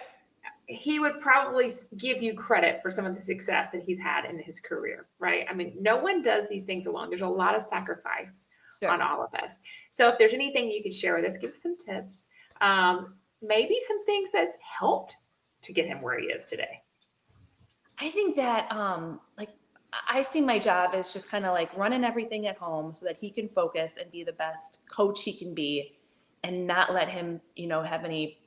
he 0.67 0.99
would 0.99 1.21
probably 1.21 1.71
give 1.97 2.23
you 2.23 2.35
credit 2.35 2.81
for 2.83 2.91
some 2.91 3.07
of 3.07 3.15
the 3.15 3.23
success 3.23 3.71
that 3.71 3.83
he's 3.83 3.99
had 3.99 4.25
in 4.25 4.39
his 4.39 4.61
career, 4.61 5.07
right? 5.19 5.47
I 5.49 5.55
mean, 5.55 5.77
no 5.81 5.97
one 5.97 6.23
does 6.23 6.49
these 6.49 6.65
things 6.65 6.87
alone. 6.87 7.09
There's 7.09 7.23
a 7.23 7.29
lot 7.29 7.55
of 7.55 7.63
sacrifice 7.63 8.47
sure. 8.83 8.93
on 8.93 9.01
all 9.01 9.23
of 9.23 9.33
us. 9.35 9.61
So 9.91 10.09
if 10.09 10.19
there's 10.19 10.35
anything 10.35 10.71
you 10.71 10.83
could 10.83 10.95
share 10.95 11.17
with 11.17 11.25
us, 11.25 11.39
give 11.39 11.53
us 11.53 11.63
some 11.63 11.77
tips. 11.77 12.27
Um, 12.61 13.15
maybe 13.41 13.77
some 13.87 14.05
things 14.05 14.33
that 14.33 14.53
helped 14.61 15.17
to 15.63 15.73
get 15.73 15.87
him 15.87 16.03
where 16.03 16.19
he 16.19 16.27
is 16.27 16.45
today. 16.45 16.83
I 17.99 18.11
think 18.11 18.37
that 18.37 18.71
um 18.73 19.21
like 19.39 19.49
I 20.11 20.21
see 20.21 20.43
my 20.43 20.59
job 20.59 20.91
as 20.95 21.13
just 21.13 21.31
kind 21.31 21.47
of 21.47 21.55
like 21.55 21.75
running 21.77 22.05
everything 22.05 22.47
at 22.47 22.59
home 22.59 22.93
so 22.93 23.07
that 23.07 23.17
he 23.17 23.31
can 23.31 23.49
focus 23.49 23.95
and 24.01 24.11
be 24.11 24.25
the 24.25 24.33
best 24.33 24.81
coach 24.91 25.23
he 25.23 25.33
can 25.33 25.55
be 25.55 25.96
and 26.47 26.67
not 26.67 26.93
let 26.93 27.09
him, 27.09 27.41
you 27.57 27.67
know, 27.67 27.83
have 27.83 28.05
any 28.05 28.39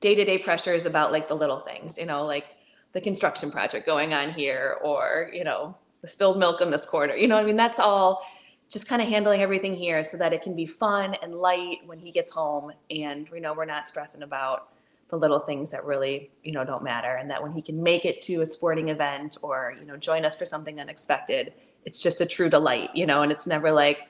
day-to-day 0.00 0.38
pressures 0.38 0.86
about 0.86 1.12
like 1.12 1.28
the 1.28 1.34
little 1.34 1.60
things, 1.60 1.96
you 1.96 2.06
know, 2.06 2.26
like 2.26 2.46
the 2.92 3.00
construction 3.00 3.50
project 3.50 3.86
going 3.86 4.12
on 4.12 4.30
here 4.32 4.78
or, 4.82 5.30
you 5.32 5.44
know, 5.44 5.76
the 6.02 6.08
spilled 6.08 6.38
milk 6.38 6.60
in 6.60 6.70
this 6.70 6.86
corner. 6.86 7.14
You 7.14 7.28
know 7.28 7.36
I 7.36 7.44
mean? 7.44 7.56
That's 7.56 7.78
all 7.78 8.24
just 8.68 8.88
kind 8.88 9.02
of 9.02 9.08
handling 9.08 9.42
everything 9.42 9.74
here 9.74 10.02
so 10.04 10.16
that 10.16 10.32
it 10.32 10.42
can 10.42 10.54
be 10.54 10.64
fun 10.64 11.14
and 11.22 11.34
light 11.34 11.78
when 11.86 11.98
he 11.98 12.12
gets 12.12 12.32
home 12.32 12.72
and 12.90 13.28
you 13.34 13.40
know 13.40 13.52
we're 13.52 13.64
not 13.64 13.88
stressing 13.88 14.22
about 14.22 14.68
the 15.08 15.16
little 15.16 15.40
things 15.40 15.72
that 15.72 15.84
really 15.84 16.30
you 16.44 16.52
know 16.52 16.64
don't 16.64 16.84
matter 16.84 17.16
and 17.16 17.28
that 17.28 17.42
when 17.42 17.50
he 17.50 17.60
can 17.60 17.82
make 17.82 18.04
it 18.04 18.22
to 18.22 18.42
a 18.42 18.46
sporting 18.46 18.88
event 18.88 19.36
or 19.42 19.74
you 19.78 19.84
know 19.84 19.96
join 19.96 20.24
us 20.24 20.36
for 20.36 20.44
something 20.44 20.80
unexpected 20.80 21.52
it's 21.84 22.00
just 22.00 22.20
a 22.20 22.26
true 22.26 22.48
delight 22.48 22.90
you 22.94 23.06
know 23.06 23.22
and 23.22 23.32
it's 23.32 23.44
never 23.44 23.72
like 23.72 24.06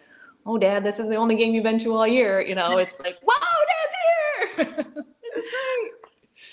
oh 0.50 0.58
dad 0.58 0.84
this 0.84 0.98
is 0.98 1.08
the 1.08 1.14
only 1.14 1.36
game 1.36 1.54
you've 1.54 1.64
been 1.64 1.78
to 1.78 1.94
all 1.94 2.06
year 2.06 2.40
you 2.40 2.54
know 2.54 2.78
it's 2.78 2.98
like 3.00 3.18
whoa 3.24 4.56
dad's 4.56 4.66
here 4.66 4.84
this 4.94 5.44
is 5.44 5.50
great 5.50 5.92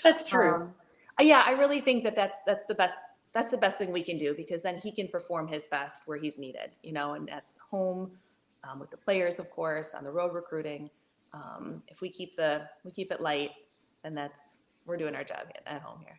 that's 0.02 0.28
true 0.28 0.54
um, 0.54 0.74
yeah 1.20 1.42
i 1.46 1.52
really 1.52 1.80
think 1.80 2.04
that 2.04 2.14
that's 2.14 2.38
that's 2.46 2.66
the 2.66 2.74
best 2.74 2.96
that's 3.32 3.50
the 3.50 3.58
best 3.58 3.78
thing 3.78 3.92
we 3.92 4.02
can 4.02 4.18
do 4.18 4.34
because 4.34 4.62
then 4.62 4.78
he 4.78 4.90
can 4.90 5.08
perform 5.08 5.46
his 5.46 5.66
best 5.68 6.02
where 6.06 6.18
he's 6.18 6.38
needed 6.38 6.70
you 6.82 6.92
know 6.92 7.14
and 7.14 7.28
that's 7.28 7.58
home 7.58 8.10
um, 8.64 8.78
with 8.78 8.90
the 8.90 8.96
players 8.96 9.38
of 9.38 9.50
course 9.50 9.94
on 9.94 10.02
the 10.02 10.10
road 10.10 10.34
recruiting 10.34 10.88
um, 11.34 11.82
if 11.88 12.00
we 12.00 12.08
keep 12.08 12.34
the 12.36 12.62
we 12.84 12.90
keep 12.90 13.12
it 13.12 13.20
light 13.20 13.50
then 14.02 14.14
that's 14.14 14.58
we're 14.88 14.96
doing 14.96 15.14
our 15.14 15.22
job 15.22 15.46
at 15.66 15.82
home 15.82 16.00
here. 16.00 16.18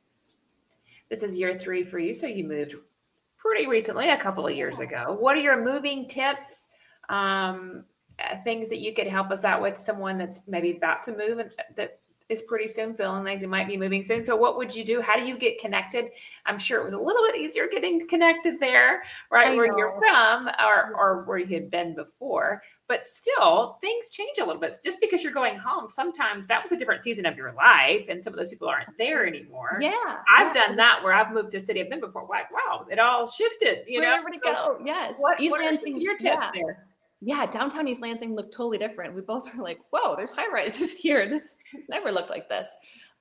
This 1.10 1.24
is 1.24 1.36
year 1.36 1.58
three 1.58 1.84
for 1.84 1.98
you, 1.98 2.14
so 2.14 2.28
you 2.28 2.44
moved 2.44 2.76
pretty 3.38 3.68
recently, 3.68 4.12
a 4.12 4.18
couple 4.18 4.46
of 4.46 4.56
years 4.56 4.80
ago. 4.80 5.18
What 5.20 5.36
are 5.36 5.42
your 5.42 5.62
moving 5.62 6.08
tips? 6.08 6.68
Um, 7.10 7.84
things 8.44 8.70
that 8.70 8.80
you 8.80 8.94
could 8.94 9.08
help 9.08 9.32
us 9.32 9.44
out 9.46 9.62
with 9.62 9.78
someone 9.78 10.18
that's 10.18 10.42
maybe 10.48 10.76
about 10.76 11.04
to 11.04 11.16
move 11.16 11.40
and 11.40 11.52
that 11.76 12.00
is 12.28 12.42
pretty 12.44 12.68
soon 12.68 12.94
feeling 12.94 13.24
like 13.24 13.40
they 13.40 13.48
might 13.48 13.68
be 13.68 13.76
moving 13.76 14.04
soon. 14.04 14.22
So 14.22 14.36
what 14.36 14.56
would 14.58 14.76
you 14.76 14.84
do? 14.84 15.02
How 15.02 15.18
do 15.18 15.26
you 15.26 15.38
get 15.38 15.60
connected? 15.60 16.10
I'm 16.46 16.60
sure 16.60 16.80
it 16.80 16.84
was 16.84 16.94
a 16.94 17.00
little 17.00 17.24
bit 17.24 17.38
easier 17.38 17.68
getting 17.72 18.08
connected 18.08 18.60
there, 18.60 19.02
right 19.32 19.56
where 19.56 19.76
you're 19.78 19.98
from 19.98 20.48
or, 20.64 20.96
or 20.96 21.24
where 21.24 21.40
you 21.40 21.56
had 21.56 21.72
been 21.72 21.96
before 21.96 22.62
but 22.90 23.06
still 23.06 23.78
things 23.80 24.10
change 24.10 24.40
a 24.40 24.44
little 24.44 24.60
bit 24.60 24.74
just 24.84 25.00
because 25.00 25.24
you're 25.24 25.32
going 25.32 25.58
home 25.58 25.90
sometimes 25.90 26.48
that 26.48 26.62
was 26.62 26.74
a 26.74 26.76
different 26.76 27.02
season 27.02 27.26
of 27.26 27.38
your 27.38 27.54
life 27.54 28.08
and 28.10 28.22
some 28.22 28.34
of 28.34 28.38
those 28.38 28.50
people 28.50 28.68
aren't 28.68 28.90
there 28.98 29.26
anymore 29.26 29.80
yeah 29.80 30.18
i've 30.36 30.54
yeah. 30.54 30.66
done 30.66 30.76
that 30.76 31.02
where 31.02 31.14
i've 31.14 31.32
moved 31.32 31.52
to 31.52 31.58
a 31.58 31.62
city 31.62 31.82
i've 31.82 31.90
been 31.90 32.02
before 32.02 32.28
like 32.30 32.52
wow 32.52 32.86
it 32.92 33.00
all 33.00 33.30
shifted 33.30 33.84
you 33.88 34.02
Where 34.02 34.18
know 34.18 34.24
where 34.24 34.34
to 34.34 34.40
go 34.40 34.80
yes 34.84 35.14
what, 35.20 35.40
East 35.40 35.52
what 35.52 35.62
Lansing, 35.62 36.02
your 36.02 36.18
tips 36.18 36.24
yeah. 36.24 36.52
there 36.54 36.88
yeah 37.22 37.46
downtown 37.46 37.88
east 37.88 38.02
lansing 38.02 38.36
looked 38.36 38.54
totally 38.54 38.78
different 38.78 39.14
we 39.14 39.22
both 39.22 39.54
were 39.56 39.64
like 39.64 39.80
whoa 39.92 40.16
there's 40.16 40.32
high 40.32 40.50
rises 40.52 40.94
here 40.98 41.28
this 41.28 41.58
has 41.74 41.90
never 41.90 42.12
looked 42.12 42.30
like 42.30 42.48
this 42.50 42.68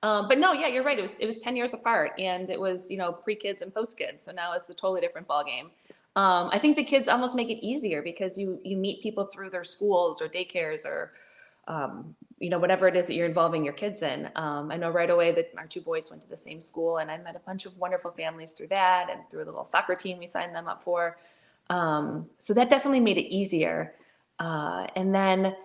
um, 0.01 0.27
but 0.27 0.37
no, 0.37 0.53
yeah, 0.53 0.67
you're 0.67 0.83
right. 0.83 0.97
It 0.97 1.01
was 1.01 1.15
it 1.19 1.25
was 1.25 1.39
ten 1.39 1.55
years 1.55 1.73
apart, 1.73 2.13
and 2.17 2.49
it 2.49 2.59
was 2.59 2.89
you 2.89 2.97
know 2.97 3.11
pre 3.11 3.35
kids 3.35 3.61
and 3.61 3.73
post 3.73 3.97
kids. 3.97 4.23
So 4.23 4.31
now 4.31 4.53
it's 4.53 4.69
a 4.69 4.73
totally 4.73 5.01
different 5.01 5.27
ballgame. 5.27 5.69
Um, 6.15 6.49
I 6.51 6.59
think 6.59 6.77
the 6.77 6.83
kids 6.83 7.07
almost 7.07 7.35
make 7.35 7.49
it 7.49 7.65
easier 7.65 8.01
because 8.01 8.37
you 8.37 8.59
you 8.63 8.77
meet 8.77 9.03
people 9.03 9.25
through 9.25 9.49
their 9.49 9.63
schools 9.63 10.21
or 10.21 10.29
daycares 10.29 10.85
or 10.85 11.11
um, 11.67 12.15
you 12.39 12.49
know 12.49 12.59
whatever 12.59 12.87
it 12.87 12.95
is 12.95 13.07
that 13.07 13.13
you're 13.13 13.27
involving 13.27 13.65
your 13.65 13.73
kids 13.73 14.01
in. 14.01 14.29
Um, 14.37 14.71
I 14.71 14.77
know 14.77 14.89
right 14.89 15.09
away 15.09 15.33
that 15.33 15.51
our 15.57 15.67
two 15.67 15.81
boys 15.81 16.09
went 16.09 16.21
to 16.21 16.29
the 16.29 16.37
same 16.37 16.61
school, 16.61 16.99
and 16.99 17.11
I 17.11 17.17
met 17.17 17.35
a 17.35 17.39
bunch 17.39 17.65
of 17.65 17.77
wonderful 17.77 18.11
families 18.11 18.53
through 18.53 18.67
that 18.67 19.09
and 19.11 19.21
through 19.29 19.43
the 19.43 19.51
little 19.51 19.65
soccer 19.65 19.95
team 19.95 20.17
we 20.17 20.27
signed 20.27 20.53
them 20.53 20.69
up 20.69 20.81
for. 20.81 21.17
Um, 21.69 22.27
so 22.39 22.53
that 22.53 22.69
definitely 22.69 22.99
made 22.99 23.17
it 23.17 23.33
easier. 23.33 23.93
Uh, 24.39 24.87
and 24.95 25.13
then, 25.13 25.55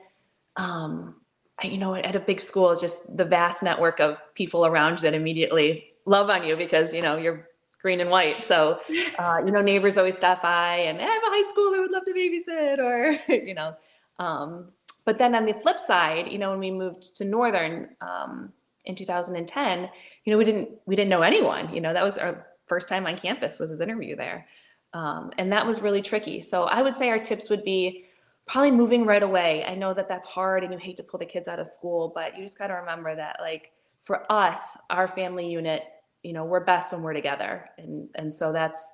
um, 0.57 1.17
you 1.63 1.79
know, 1.79 1.95
at 1.95 2.17
a 2.17 2.21
big 2.21 2.41
school, 2.41 2.77
just 2.77 3.17
the 3.17 3.25
vast 3.25 3.63
network 3.63 4.01
of 4.01 4.17
people 4.35 4.67
around 4.67 4.95
you 4.95 5.03
that 5.03 5.15
immediately 5.15 5.93
love 6.05 6.29
on 6.29 6.45
you 6.45 6.57
because 6.57 6.93
you 6.93 7.01
know 7.01 7.17
you're 7.17 7.49
green 7.85 8.01
and 8.01 8.11
white. 8.11 8.45
So, 8.45 8.81
uh, 9.19 9.43
you 9.45 9.53
know, 9.53 9.61
neighbors 9.61 9.97
always 9.97 10.17
stop 10.17 10.43
by 10.43 10.77
and 10.77 10.99
I 10.99 11.05
have 11.05 11.23
a 11.23 11.27
high 11.27 11.53
schooler 11.53 11.81
would 11.81 11.91
love 11.91 12.05
to 12.07 12.13
babysit 12.13 12.79
or, 12.79 13.33
you 13.33 13.55
know. 13.55 13.77
Um, 14.19 14.71
but 15.05 15.19
then 15.19 15.35
on 15.35 15.45
the 15.45 15.53
flip 15.53 15.79
side, 15.79 16.33
you 16.33 16.39
know, 16.39 16.51
when 16.51 16.61
we 16.61 16.71
moved 16.71 17.15
to 17.17 17.25
Northern 17.25 17.91
um, 18.01 18.53
in 18.87 18.95
2010, 18.95 19.91
you 20.25 20.33
know, 20.33 20.39
we 20.39 20.45
didn't 20.45 20.71
we 20.87 20.97
didn't 20.97 21.11
know 21.11 21.21
anyone. 21.21 21.75
You 21.75 21.83
know, 21.83 21.93
that 21.93 22.03
was 22.03 22.17
our 22.17 22.47
first 22.67 22.89
time 22.89 23.07
on 23.07 23.19
campus 23.19 23.59
was 23.59 23.69
his 23.69 23.83
interview 23.83 24.17
there, 24.17 24.47
um, 24.95 25.31
and 25.37 25.53
that 25.53 25.67
was 25.67 25.83
really 25.83 26.01
tricky. 26.01 26.41
So 26.41 26.65
I 26.65 26.81
would 26.81 26.97
say 26.97 27.11
our 27.11 27.19
tips 27.19 27.51
would 27.51 27.65
be 27.65 28.07
probably 28.47 28.71
moving 28.71 29.05
right 29.05 29.23
away. 29.23 29.65
I 29.67 29.75
know 29.75 29.93
that 29.93 30.09
that's 30.09 30.27
hard, 30.27 30.65
and 30.65 30.73
you 30.73 30.79
hate 30.79 30.97
to 30.97 31.03
pull 31.03 31.19
the 31.19 31.27
kids 31.27 31.49
out 31.49 31.59
of 31.59 31.67
school, 31.67 32.13
but 32.15 32.37
you 32.37 32.43
just 32.43 32.59
got 32.59 32.69
to 32.69 32.75
remember 32.75 33.15
that 33.15 33.37
like 33.41 33.73
for 34.03 34.31
us, 34.33 34.79
our 34.89 35.07
family 35.07 35.51
unit 35.51 35.83
you 36.25 36.33
know 36.33 36.45
we're 36.45 36.65
best 36.65 36.91
when 36.91 37.03
we're 37.03 37.13
together. 37.13 37.71
And 37.79 38.09
and 38.17 38.35
so 38.35 38.53
that's 38.53 38.91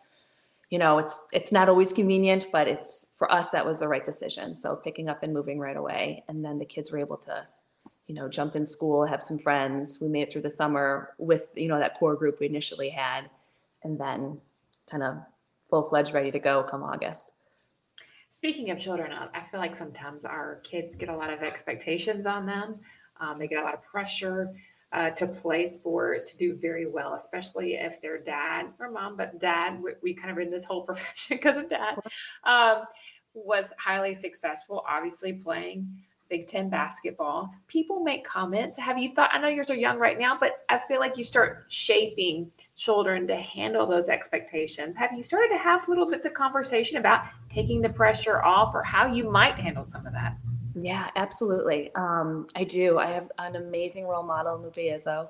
you 0.68 0.78
know 0.78 0.98
it's 0.98 1.18
it's 1.32 1.52
not 1.52 1.68
always 1.68 1.92
convenient 1.92 2.46
but 2.52 2.68
it's 2.68 3.06
for 3.16 3.32
us 3.32 3.50
that 3.50 3.64
was 3.64 3.78
the 3.78 3.88
right 3.88 4.04
decision. 4.04 4.54
So 4.56 4.76
picking 4.76 5.08
up 5.08 5.22
and 5.22 5.32
moving 5.32 5.58
right 5.58 5.76
away. 5.76 6.24
And 6.28 6.44
then 6.44 6.58
the 6.58 6.66
kids 6.66 6.90
were 6.90 6.98
able 6.98 7.16
to 7.18 7.46
you 8.08 8.14
know 8.14 8.28
jump 8.28 8.56
in 8.56 8.66
school 8.66 9.06
have 9.06 9.22
some 9.22 9.38
friends. 9.38 9.98
We 10.00 10.08
made 10.08 10.22
it 10.22 10.32
through 10.32 10.42
the 10.42 10.50
summer 10.50 11.14
with 11.16 11.46
you 11.54 11.68
know 11.68 11.78
that 11.78 11.94
core 11.94 12.16
group 12.16 12.40
we 12.40 12.46
initially 12.46 12.90
had. 12.90 13.30
And 13.82 13.98
then 13.98 14.40
kind 14.90 15.02
of 15.02 15.18
full-fledged 15.70 16.12
ready 16.12 16.30
to 16.30 16.38
go 16.38 16.62
come 16.62 16.82
august. 16.82 17.34
Speaking 18.32 18.70
of 18.70 18.78
children 18.78 19.12
i 19.12 19.42
feel 19.50 19.60
like 19.60 19.74
sometimes 19.74 20.24
our 20.24 20.60
kids 20.62 20.94
get 20.96 21.08
a 21.08 21.16
lot 21.16 21.32
of 21.32 21.42
expectations 21.42 22.26
on 22.26 22.46
them. 22.46 22.80
Um, 23.20 23.38
they 23.38 23.48
get 23.48 23.58
a 23.58 23.62
lot 23.62 23.74
of 23.74 23.82
pressure 23.82 24.50
uh, 24.92 25.10
to 25.10 25.26
play 25.26 25.66
sports, 25.66 26.24
to 26.30 26.36
do 26.36 26.54
very 26.56 26.86
well, 26.86 27.14
especially 27.14 27.74
if 27.74 28.00
their 28.00 28.18
dad 28.18 28.66
or 28.78 28.90
mom, 28.90 29.16
but 29.16 29.38
dad, 29.38 29.80
we, 29.80 29.92
we 30.02 30.14
kind 30.14 30.30
of 30.30 30.38
in 30.38 30.50
this 30.50 30.64
whole 30.64 30.82
profession 30.86 31.36
because 31.36 31.56
of 31.56 31.68
dad, 31.70 31.96
um, 32.44 32.84
was 33.34 33.72
highly 33.78 34.14
successful, 34.14 34.84
obviously 34.88 35.32
playing 35.32 35.88
Big 36.30 36.46
Ten 36.46 36.70
basketball. 36.70 37.52
People 37.66 38.00
make 38.00 38.24
comments. 38.24 38.78
Have 38.78 38.96
you 38.96 39.12
thought? 39.12 39.30
I 39.32 39.38
know 39.38 39.48
yours 39.48 39.68
are 39.68 39.76
young 39.76 39.98
right 39.98 40.18
now, 40.18 40.38
but 40.38 40.64
I 40.68 40.80
feel 40.88 41.00
like 41.00 41.18
you 41.18 41.24
start 41.24 41.66
shaping 41.68 42.50
children 42.76 43.26
to 43.26 43.36
handle 43.36 43.86
those 43.86 44.08
expectations. 44.08 44.96
Have 44.96 45.10
you 45.12 45.22
started 45.22 45.48
to 45.48 45.58
have 45.58 45.88
little 45.88 46.08
bits 46.08 46.24
of 46.24 46.32
conversation 46.32 46.96
about 46.98 47.24
taking 47.50 47.82
the 47.82 47.90
pressure 47.90 48.42
off 48.42 48.74
or 48.74 48.82
how 48.82 49.12
you 49.12 49.28
might 49.28 49.56
handle 49.56 49.84
some 49.84 50.06
of 50.06 50.12
that? 50.12 50.36
Yeah, 50.74 51.10
absolutely. 51.16 51.90
Um, 51.96 52.46
I 52.54 52.64
do. 52.64 52.98
I 52.98 53.06
have 53.06 53.30
an 53.38 53.56
amazing 53.56 54.06
role 54.06 54.22
model, 54.22 54.56
Lupe 54.62 54.76
Izzo, 54.76 55.28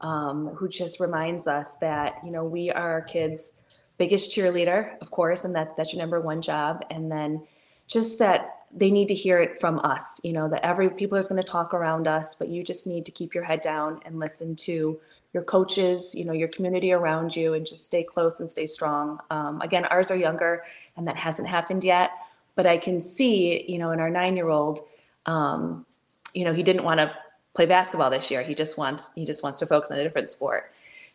um, 0.00 0.48
who 0.54 0.68
just 0.68 1.00
reminds 1.00 1.48
us 1.48 1.74
that, 1.78 2.20
you 2.24 2.30
know, 2.30 2.44
we 2.44 2.70
are 2.70 2.92
our 2.92 3.02
kids' 3.02 3.58
biggest 3.98 4.34
cheerleader, 4.34 4.96
of 5.00 5.10
course, 5.10 5.44
and 5.44 5.54
that 5.56 5.76
that's 5.76 5.92
your 5.92 6.00
number 6.00 6.20
one 6.20 6.40
job. 6.40 6.84
And 6.90 7.10
then 7.10 7.46
just 7.88 8.18
that 8.20 8.55
they 8.74 8.90
need 8.90 9.08
to 9.08 9.14
hear 9.14 9.40
it 9.40 9.58
from 9.58 9.78
us, 9.80 10.20
you 10.22 10.32
know, 10.32 10.48
that 10.48 10.64
every 10.64 10.90
people 10.90 11.16
is 11.18 11.26
going 11.26 11.40
to 11.40 11.48
talk 11.48 11.72
around 11.72 12.06
us, 12.06 12.34
but 12.34 12.48
you 12.48 12.62
just 12.62 12.86
need 12.86 13.04
to 13.06 13.10
keep 13.10 13.34
your 13.34 13.44
head 13.44 13.60
down 13.60 14.00
and 14.04 14.18
listen 14.18 14.54
to 14.56 14.98
your 15.32 15.42
coaches, 15.42 16.14
you 16.14 16.24
know, 16.24 16.32
your 16.32 16.48
community 16.48 16.92
around 16.92 17.34
you 17.34 17.54
and 17.54 17.66
just 17.66 17.84
stay 17.84 18.02
close 18.02 18.40
and 18.40 18.48
stay 18.48 18.66
strong. 18.66 19.18
Um, 19.30 19.60
again, 19.60 19.84
ours 19.86 20.10
are 20.10 20.16
younger 20.16 20.64
and 20.96 21.06
that 21.08 21.16
hasn't 21.16 21.48
happened 21.48 21.84
yet 21.84 22.10
but 22.56 22.66
I 22.66 22.78
can 22.78 23.00
see, 23.00 23.64
you 23.70 23.78
know, 23.78 23.92
in 23.92 24.00
our 24.00 24.10
nine 24.10 24.34
year 24.36 24.48
old, 24.48 24.80
um, 25.26 25.86
you 26.34 26.44
know, 26.44 26.52
he 26.52 26.64
didn't 26.64 26.82
want 26.82 26.98
to 26.98 27.14
play 27.54 27.66
basketball 27.66 28.10
this 28.10 28.30
year. 28.30 28.42
He 28.42 28.54
just 28.54 28.76
wants 28.76 29.12
he 29.14 29.24
just 29.24 29.44
wants 29.44 29.60
to 29.60 29.66
focus 29.66 29.90
on 29.90 29.98
a 29.98 30.02
different 30.02 30.28
sport. 30.28 30.72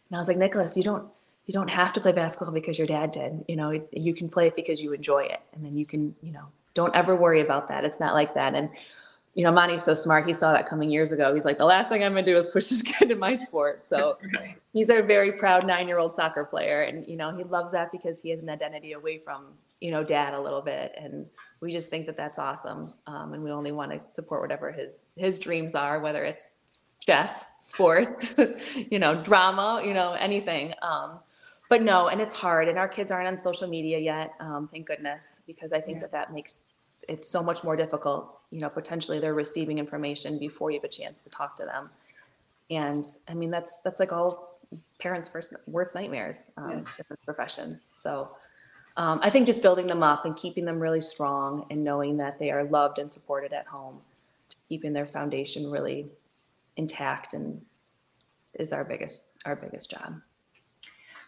And 0.10 0.16
I 0.16 0.20
was 0.20 0.28
like, 0.28 0.38
Nicholas, 0.38 0.78
you 0.78 0.84
don't 0.84 1.10
you 1.48 1.54
don't 1.54 1.70
have 1.70 1.92
to 1.94 2.00
play 2.02 2.12
basketball 2.14 2.54
because 2.54 2.78
your 2.78 2.88
dad 2.88 3.12
did. 3.12 3.44
You 3.48 3.56
know, 3.56 3.82
you 3.92 4.14
can 4.14 4.30
play 4.30 4.48
it 4.48 4.56
because 4.56 4.82
you 4.82 4.94
enjoy 4.94 5.22
it, 5.22 5.42
and 5.54 5.66
then 5.66 5.76
you 5.76 5.86
can, 5.86 6.16
you 6.22 6.32
know, 6.32 6.46
don't 6.73 6.95
ever 6.95 7.15
worry 7.15 7.41
about 7.41 7.67
that. 7.69 7.86
It's 7.86 7.99
not 7.99 8.13
like 8.13 8.34
that. 8.36 8.55
And 8.55 8.69
you 9.34 9.45
know, 9.45 9.51
Monty's 9.51 9.84
so 9.84 9.93
smart. 9.93 10.27
He 10.27 10.34
saw 10.34 10.51
that 10.51 10.67
coming 10.67 10.89
years 10.89 11.13
ago. 11.13 11.34
He's 11.34 11.45
like, 11.45 11.57
the 11.57 11.65
last 11.65 11.88
thing 11.88 12.03
I'm 12.03 12.12
gonna 12.12 12.25
do 12.25 12.36
is 12.36 12.47
push 12.47 12.67
this 12.67 12.81
kid 12.84 13.12
in 13.12 13.19
my 13.19 13.34
sport. 13.34 13.86
So 13.86 14.17
he's 14.73 14.89
a 14.89 15.01
very 15.01 15.34
proud 15.34 15.65
nine-year-old 15.65 16.15
soccer 16.15 16.43
player, 16.43 16.81
and 16.84 17.07
you 17.07 17.15
know, 17.15 17.36
he 17.36 17.43
loves 17.43 17.71
that 17.71 17.91
because 17.91 18.21
he 18.21 18.29
has 18.31 18.41
an 18.41 18.49
identity 18.49 18.91
away 18.93 19.19
from 19.19 19.45
you 19.79 19.91
know 19.91 20.03
dad 20.03 20.34
a 20.34 20.41
little 20.41 20.62
bit, 20.62 20.93
and 20.97 21.25
we 21.62 21.71
just 21.71 21.89
think 21.89 22.05
that 22.07 22.17
that's 22.17 22.39
awesome. 22.39 22.93
Um, 23.07 23.34
and 23.34 23.43
we 23.43 23.51
only 23.51 23.71
want 23.71 23.91
to 23.91 24.01
support 24.13 24.41
whatever 24.41 24.71
his 24.71 25.07
his 25.15 25.39
dreams 25.39 25.75
are, 25.75 25.99
whether 25.99 26.25
it's 26.25 26.53
chess, 26.99 27.45
sports, 27.57 28.36
you 28.91 28.99
know, 28.99 29.21
drama, 29.23 29.81
you 29.84 29.93
know, 29.93 30.13
anything. 30.13 30.73
Um, 30.81 31.19
but 31.71 31.81
no, 31.81 32.10
and 32.10 32.19
it's 32.19 32.36
hard. 32.36 32.67
And 32.67 32.77
our 32.77 32.89
kids 32.89 33.12
aren't 33.13 33.29
on 33.29 33.38
social 33.38 33.65
media 33.65 33.97
yet, 33.97 34.34
um, 34.41 34.67
thank 34.67 34.86
goodness, 34.86 35.41
because 35.47 35.71
I 35.71 35.79
think 35.79 35.95
Yeah. 35.95 36.01
that 36.01 36.12
that 36.12 36.34
makes 36.34 36.63
it 37.07 37.23
so 37.25 37.41
much 37.41 37.63
more 37.63 37.77
difficult. 37.77 38.41
You 38.49 38.60
know, 38.60 38.69
potentially 38.69 39.19
they're 39.19 39.34
receiving 39.34 39.79
information 39.79 40.38
before 40.38 40.69
you 40.69 40.79
have 40.79 40.84
a 40.84 40.89
chance 40.89 41.23
to 41.23 41.29
talk 41.29 41.55
to 41.55 41.63
them. 41.63 41.89
And 42.69 43.05
I 43.29 43.36
mean, 43.36 43.51
that's 43.51 43.77
that's 43.86 44.01
like 44.01 44.12
all 44.12 44.60
parents' 44.99 45.29
first 45.29 45.55
worst 45.65 45.95
nightmares 45.95 46.51
um, 46.57 46.69
Yeah. 46.69 46.77
in 46.79 46.84
this 46.84 47.19
profession. 47.23 47.79
So 47.89 48.36
um, 48.97 49.21
I 49.23 49.29
think 49.29 49.47
just 49.47 49.62
building 49.62 49.88
them 49.88 50.03
up 50.03 50.25
and 50.25 50.36
keeping 50.36 50.65
them 50.65 50.77
really 50.77 50.99
strong 50.99 51.67
and 51.69 51.86
knowing 51.86 52.17
that 52.17 52.38
they 52.38 52.51
are 52.51 52.65
loved 52.65 52.99
and 52.99 53.10
supported 53.10 53.53
at 53.53 53.65
home, 53.65 54.01
just 54.49 54.60
keeping 54.67 54.91
their 54.91 55.05
foundation 55.05 55.71
really 55.71 56.12
intact 56.75 57.34
and 57.34 57.65
is 58.55 58.73
our 58.73 58.84
biggest 58.84 59.29
our 59.45 59.55
biggest 59.55 59.89
job. 59.89 60.21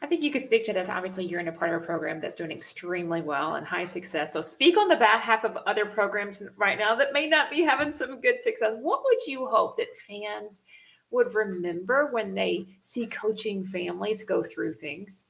I 0.04 0.06
think 0.06 0.22
you 0.22 0.32
could 0.32 0.44
speak 0.44 0.66
to 0.66 0.74
this. 0.74 0.90
Obviously, 0.90 1.26
you're 1.26 1.40
in 1.40 1.48
a 1.48 1.54
part 1.54 1.74
of 1.74 1.82
a 1.82 1.86
program 1.86 2.20
that's 2.20 2.36
doing 2.36 2.52
extremely 2.52 3.22
well 3.22 3.56
and 3.56 3.66
high 3.66 3.86
success. 3.86 4.34
So, 4.34 4.42
speak 4.42 4.76
on 4.78 4.90
the 4.90 4.98
behalf 4.98 5.46
of 5.46 5.56
other 5.66 5.86
programs 5.86 6.44
right 6.58 6.78
now 6.78 6.94
that 6.96 7.14
may 7.14 7.26
not 7.30 7.50
be 7.50 7.64
having 7.64 7.94
some 7.94 8.20
good 8.20 8.42
success. 8.42 8.74
What 8.82 9.02
would 9.06 9.26
you 9.26 9.46
hope 9.46 9.78
that 9.78 9.98
fans 9.98 10.64
would 11.10 11.34
remember 11.34 12.10
when 12.12 12.34
they 12.36 12.66
see 12.82 13.06
coaching 13.06 13.64
families 13.64 14.26
go 14.26 14.44
through 14.44 14.74
things? 14.74 15.24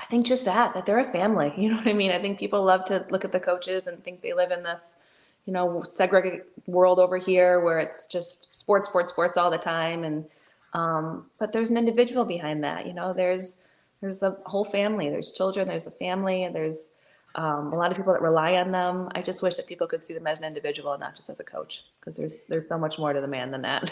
I 0.00 0.06
think 0.06 0.26
just 0.26 0.44
that, 0.44 0.74
that 0.74 0.86
they're 0.86 0.98
a 0.98 1.04
family. 1.04 1.54
You 1.56 1.70
know 1.70 1.76
what 1.76 1.86
I 1.86 1.92
mean? 1.92 2.10
I 2.10 2.18
think 2.18 2.40
people 2.40 2.64
love 2.64 2.84
to 2.86 3.06
look 3.10 3.24
at 3.24 3.30
the 3.30 3.38
coaches 3.38 3.86
and 3.86 4.02
think 4.02 4.22
they 4.22 4.32
live 4.32 4.50
in 4.50 4.62
this, 4.62 4.96
you 5.44 5.52
know, 5.52 5.84
segregated 5.84 6.42
world 6.66 6.98
over 6.98 7.16
here 7.16 7.60
where 7.60 7.78
it's 7.78 8.08
just 8.08 8.56
sports, 8.56 8.88
sports, 8.88 9.12
sports 9.12 9.36
all 9.36 9.52
the 9.52 9.58
time. 9.58 10.02
And, 10.02 10.24
um, 10.72 11.26
but 11.38 11.52
there's 11.52 11.68
an 11.68 11.76
individual 11.76 12.24
behind 12.24 12.64
that. 12.64 12.88
You 12.88 12.92
know, 12.92 13.12
there's, 13.12 13.62
there's 14.04 14.22
a 14.22 14.36
whole 14.44 14.64
family, 14.64 15.08
there's 15.08 15.32
children, 15.32 15.66
there's 15.66 15.86
a 15.86 15.90
family, 15.90 16.48
there's 16.52 16.90
um, 17.36 17.72
a 17.72 17.76
lot 17.76 17.90
of 17.90 17.96
people 17.96 18.12
that 18.12 18.22
rely 18.22 18.52
on 18.54 18.70
them. 18.70 19.08
I 19.14 19.22
just 19.22 19.42
wish 19.42 19.56
that 19.56 19.66
people 19.66 19.86
could 19.86 20.04
see 20.04 20.14
them 20.14 20.26
as 20.26 20.38
an 20.38 20.44
individual 20.44 20.92
and 20.92 21.00
not 21.00 21.16
just 21.16 21.30
as 21.30 21.40
a 21.40 21.44
coach 21.44 21.84
because 21.98 22.16
there's, 22.16 22.44
there's 22.44 22.68
so 22.68 22.78
much 22.78 22.98
more 22.98 23.12
to 23.14 23.20
the 23.20 23.26
man 23.26 23.50
than 23.50 23.62
that. 23.62 23.90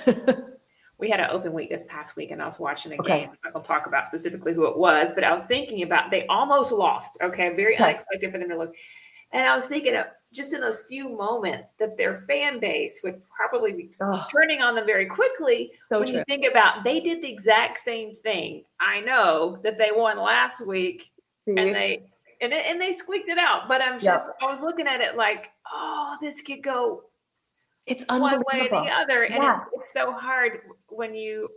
we 0.98 1.08
had 1.08 1.18
an 1.18 1.30
open 1.30 1.52
week 1.54 1.70
this 1.70 1.84
past 1.88 2.14
week 2.14 2.30
and 2.30 2.42
I 2.42 2.44
was 2.44 2.60
watching 2.60 2.92
a 2.92 2.96
Okay. 2.96 3.20
game. 3.20 3.30
I'm 3.30 3.38
not 3.42 3.52
gonna 3.54 3.64
talk 3.64 3.86
about 3.86 4.06
specifically 4.06 4.52
who 4.52 4.66
it 4.66 4.76
was, 4.76 5.12
but 5.14 5.24
I 5.24 5.32
was 5.32 5.44
thinking 5.44 5.82
about 5.82 6.10
they 6.10 6.26
almost 6.26 6.72
lost. 6.72 7.16
Okay. 7.22 7.56
Very 7.56 7.74
Okay. 7.74 7.84
unexpected 7.84 8.30
for 8.30 8.38
them 8.38 8.50
to 8.50 8.58
lose. 8.58 8.70
And 9.32 9.48
I 9.48 9.54
was 9.54 9.64
thinking 9.64 9.96
of 9.96 10.06
just 10.32 10.54
in 10.54 10.60
those 10.60 10.82
few 10.82 11.08
moments 11.08 11.70
that 11.78 11.96
their 11.96 12.18
fan 12.26 12.58
base 12.58 13.00
would 13.04 13.20
probably 13.28 13.72
be 13.72 13.90
oh, 14.00 14.26
turning 14.32 14.62
on 14.62 14.74
them 14.74 14.86
very 14.86 15.06
quickly 15.06 15.70
so 15.90 15.98
when 16.00 16.08
true. 16.08 16.18
you 16.18 16.24
think 16.26 16.46
about 16.50 16.82
they 16.84 17.00
did 17.00 17.22
the 17.22 17.30
exact 17.30 17.78
same 17.78 18.14
thing. 18.16 18.64
I 18.80 19.00
know 19.00 19.58
that 19.62 19.78
they 19.78 19.90
won 19.94 20.16
last 20.18 20.66
week 20.66 21.10
and 21.46 21.58
they 21.58 22.02
and, 22.40 22.52
and 22.52 22.80
they 22.80 22.92
squeaked 22.92 23.28
it 23.28 23.38
out, 23.38 23.68
but 23.68 23.80
I'm 23.80 23.94
Yep. 23.94 24.02
just 24.02 24.30
I 24.40 24.46
was 24.46 24.62
looking 24.62 24.86
at 24.88 25.00
it 25.00 25.16
like, 25.16 25.50
oh, 25.70 26.16
this 26.20 26.40
could 26.42 26.62
go 26.62 27.04
It's 27.86 28.04
one 28.08 28.42
way 28.52 28.60
or 28.60 28.68
the 28.68 28.90
other. 28.90 29.24
And 29.24 29.34
Yeah. 29.42 29.56
it's, 29.56 29.64
it's 29.74 29.92
so 29.92 30.12
hard 30.12 30.60
when 30.88 31.14
you 31.14 31.48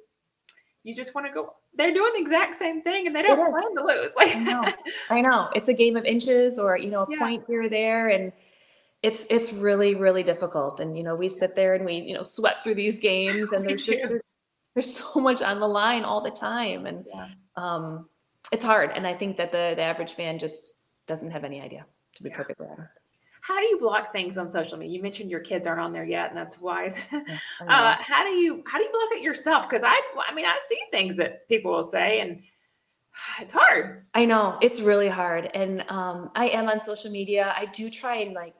you 0.83 0.93
just 0.95 1.15
want 1.15 1.25
to 1.27 1.33
go. 1.33 1.53
They're 1.77 1.93
doing 1.93 2.13
the 2.13 2.19
exact 2.21 2.55
same 2.55 2.81
thing, 2.83 3.07
and 3.07 3.15
they 3.15 3.21
don't 3.23 3.51
plan 3.51 3.75
to 3.75 3.83
lose. 3.83 4.15
Like 4.15 4.35
I 4.35 4.39
know. 4.39 4.63
I 5.09 5.21
know. 5.21 5.49
It's 5.55 5.67
a 5.67 5.73
game 5.73 5.97
of 5.97 6.05
inches 6.05 6.57
or, 6.59 6.77
you 6.77 6.89
know, 6.91 7.03
a 7.03 7.07
Yeah. 7.09 7.17
point 7.19 7.43
here 7.47 7.63
or 7.63 7.69
there. 7.69 8.09
And 8.09 8.31
it's 9.07 9.25
it's 9.29 9.53
really, 9.53 9.95
really 9.95 10.23
difficult. 10.23 10.79
And, 10.81 10.97
you 10.97 11.03
know, 11.03 11.15
we 11.15 11.29
sit 11.29 11.55
there 11.55 11.75
and 11.75 11.85
we, 11.85 11.95
you 12.09 12.15
know, 12.15 12.23
sweat 12.23 12.57
through 12.63 12.75
these 12.75 12.99
games 12.99 13.51
and 13.53 13.65
there's 13.67 13.85
just 13.85 14.01
there's, 14.09 14.21
there's 14.75 14.91
so 14.97 15.19
much 15.19 15.41
on 15.41 15.59
the 15.59 15.67
line 15.67 16.03
all 16.03 16.21
the 16.21 16.31
time. 16.31 16.85
And 16.87 17.05
Yeah. 17.13 17.27
um 17.55 18.09
it's 18.51 18.63
hard. 18.63 18.91
And 18.95 19.05
I 19.07 19.13
think 19.13 19.37
that 19.37 19.51
the, 19.51 19.73
the 19.75 19.81
average 19.83 20.13
fan 20.13 20.39
just 20.39 20.73
doesn't 21.07 21.31
have 21.31 21.43
any 21.43 21.61
idea, 21.61 21.85
to 22.17 22.23
be 22.23 22.29
Yeah. 22.29 22.37
perfectly 22.37 22.67
honest. 22.71 22.91
how 23.41 23.59
do 23.59 23.67
you 23.67 23.79
block 23.79 24.11
things 24.11 24.37
on 24.37 24.49
social 24.49 24.77
media? 24.79 24.95
You 24.97 25.03
mentioned 25.03 25.29
your 25.31 25.39
kids 25.51 25.67
aren't 25.67 25.81
on 25.81 25.93
there 25.93 26.05
yet, 26.05 26.29
and 26.29 26.37
that's 26.37 26.59
wise. 26.59 26.99
Yeah, 27.11 27.39
I 27.61 27.65
know. 27.65 27.73
uh, 27.73 27.95
how 27.99 28.23
do 28.23 28.31
you 28.31 28.63
how 28.67 28.77
do 28.79 28.83
you 28.85 28.91
block 28.91 29.09
it 29.17 29.21
yourself? 29.23 29.69
Because 29.69 29.83
I 29.85 29.97
I 30.29 30.33
mean 30.33 30.45
I 30.45 30.57
see 30.67 30.79
things 30.91 31.15
that 31.17 31.47
people 31.47 31.71
will 31.71 31.83
say, 31.83 32.21
and 32.21 32.41
it's 33.41 33.53
hard. 33.53 34.05
I 34.13 34.25
know 34.25 34.57
it's 34.61 34.81
really 34.81 35.09
hard. 35.09 35.49
And 35.53 35.83
um, 35.89 36.31
I 36.35 36.47
am 36.49 36.69
on 36.69 36.79
social 36.79 37.11
media. 37.11 37.53
I 37.55 37.65
do 37.67 37.89
try 37.89 38.17
and 38.17 38.33
like, 38.33 38.55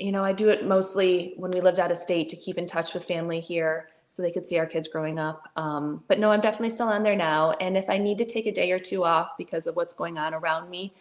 you 0.00 0.12
know, 0.12 0.24
I 0.24 0.32
do 0.32 0.48
it 0.48 0.66
mostly 0.66 1.34
when 1.36 1.50
we 1.50 1.60
lived 1.60 1.78
out 1.78 1.92
of 1.92 1.98
state 1.98 2.28
to 2.30 2.36
keep 2.36 2.58
in 2.58 2.66
touch 2.66 2.94
with 2.94 3.04
family 3.04 3.40
here 3.40 3.88
so 4.08 4.22
they 4.22 4.32
could 4.32 4.46
see 4.46 4.58
our 4.58 4.66
kids 4.66 4.88
growing 4.88 5.18
up. 5.18 5.48
Um, 5.56 6.02
but 6.08 6.18
no, 6.18 6.32
I'm 6.32 6.40
definitely 6.40 6.70
still 6.70 6.88
on 6.88 7.02
there 7.02 7.14
now. 7.14 7.52
And 7.60 7.76
if 7.76 7.88
I 7.88 7.98
need 7.98 8.18
to 8.18 8.24
take 8.24 8.46
a 8.46 8.52
day 8.52 8.72
or 8.72 8.78
two 8.78 9.04
off 9.04 9.36
because 9.38 9.66
of 9.66 9.76
what's 9.76 9.94
going 9.94 10.18
on 10.18 10.34
around 10.34 10.68
me, 10.68 10.94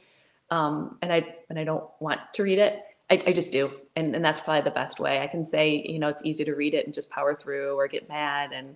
um, 0.51 0.97
and 1.01 1.11
I 1.11 1.35
and 1.49 1.57
I 1.57 1.63
don't 1.63 1.85
want 1.99 2.19
to 2.33 2.43
read 2.43 2.59
it, 2.59 2.83
I, 3.09 3.21
I 3.25 3.33
just 3.33 3.51
do. 3.51 3.71
And 3.95 4.15
and 4.15 4.23
that's 4.23 4.41
probably 4.41 4.61
the 4.61 4.71
best 4.71 4.99
way. 4.99 5.21
I 5.21 5.27
can 5.27 5.43
say, 5.43 5.83
you 5.87 5.97
know, 5.97 6.09
it's 6.09 6.23
easy 6.23 6.45
to 6.45 6.53
read 6.53 6.73
it 6.73 6.85
and 6.85 6.93
just 6.93 7.09
power 7.09 7.35
through 7.35 7.75
or 7.75 7.87
get 7.87 8.09
mad. 8.09 8.51
And 8.53 8.75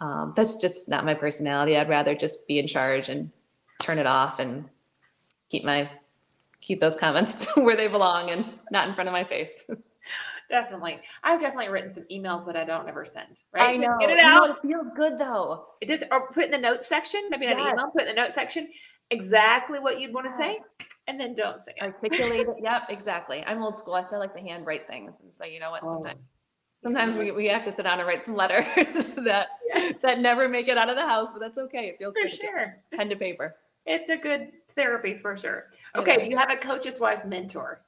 um, 0.00 0.32
that's 0.36 0.56
just 0.56 0.88
not 0.88 1.04
my 1.04 1.14
personality. 1.14 1.76
I'd 1.76 1.88
rather 1.88 2.14
just 2.14 2.48
be 2.48 2.58
in 2.58 2.66
charge 2.66 3.08
and 3.08 3.30
turn 3.82 3.98
it 3.98 4.06
off 4.06 4.38
and 4.38 4.68
keep 5.50 5.64
my 5.64 5.90
keep 6.66 6.80
those 6.80 6.96
comments 6.96 7.46
where 7.56 7.76
they 7.76 7.86
belong 7.88 8.30
and 8.30 8.44
not 8.70 8.88
in 8.88 8.94
front 8.94 9.08
of 9.08 9.12
my 9.12 9.24
face. 9.24 9.70
Definitely, 10.50 11.00
I've 11.24 11.40
definitely 11.40 11.68
written 11.70 11.90
some 11.90 12.04
emails 12.10 12.46
that 12.46 12.56
I 12.56 12.64
don't 12.64 12.88
ever 12.88 13.04
send. 13.04 13.26
Right? 13.52 13.62
I 13.64 13.76
Just 13.76 13.88
know. 13.88 13.96
Get 13.98 14.10
it 14.10 14.16
You 14.18 14.22
know, 14.22 14.44
out. 14.44 14.50
it 14.50 14.56
feels 14.68 14.86
good 14.96 15.18
though. 15.18 15.66
It 15.80 15.88
just 15.88 16.04
or 16.12 16.30
put 16.32 16.44
in 16.44 16.50
the 16.52 16.58
notes 16.58 16.86
section. 16.88 17.22
Maybe 17.30 17.46
not 17.46 17.56
Yes. 17.58 17.72
email. 17.72 17.90
Put 17.90 18.02
in 18.02 18.08
the 18.08 18.14
notes 18.20 18.34
section 18.36 18.68
exactly 19.10 19.78
what 19.80 19.98
you'd 20.00 20.14
want 20.14 20.26
to 20.28 20.32
say, 20.32 20.60
and 21.08 21.18
then 21.18 21.34
don't 21.34 21.60
say 21.60 21.72
it. 21.76 21.82
Articulate 21.82 22.40
it. 22.48 22.56
Yep, 22.62 22.82
exactly. 22.90 23.42
I'm 23.44 23.60
old 23.62 23.76
school. 23.78 23.94
I 23.94 24.02
still 24.02 24.20
like 24.20 24.34
to 24.34 24.40
handwrite 24.40 24.86
things. 24.86 25.18
And 25.20 25.32
so 25.34 25.44
you 25.44 25.58
know 25.58 25.70
what? 25.72 25.80
Oh. 25.84 25.94
Sometimes 25.94 26.20
sometimes 26.84 27.16
we, 27.16 27.32
we 27.32 27.46
have 27.46 27.64
to 27.64 27.72
sit 27.72 27.82
down 27.82 27.98
and 27.98 28.06
write 28.06 28.24
some 28.24 28.36
letters 28.36 28.64
that 29.24 29.48
Yeah. 29.74 29.90
that 30.02 30.20
never 30.20 30.48
make 30.48 30.68
it 30.68 30.78
out 30.78 30.88
of 30.90 30.94
the 30.96 31.06
house, 31.06 31.32
but 31.32 31.40
that's 31.40 31.58
okay. 31.58 31.86
It 31.88 31.98
feels 31.98 32.14
For 32.16 32.22
good. 32.22 32.30
to 32.30 32.36
sure. 32.36 32.76
Pen 32.94 33.08
to 33.08 33.16
paper. 33.16 33.56
It's 33.84 34.08
a 34.10 34.16
good 34.16 34.52
therapy 34.76 35.18
for 35.20 35.36
sure. 35.36 35.64
Okay, 35.94 36.16
is. 36.16 36.24
do 36.24 36.30
you 36.30 36.36
have 36.36 36.50
a 36.50 36.56
coach's 36.56 37.00
wife 37.00 37.24
mentor? 37.24 37.80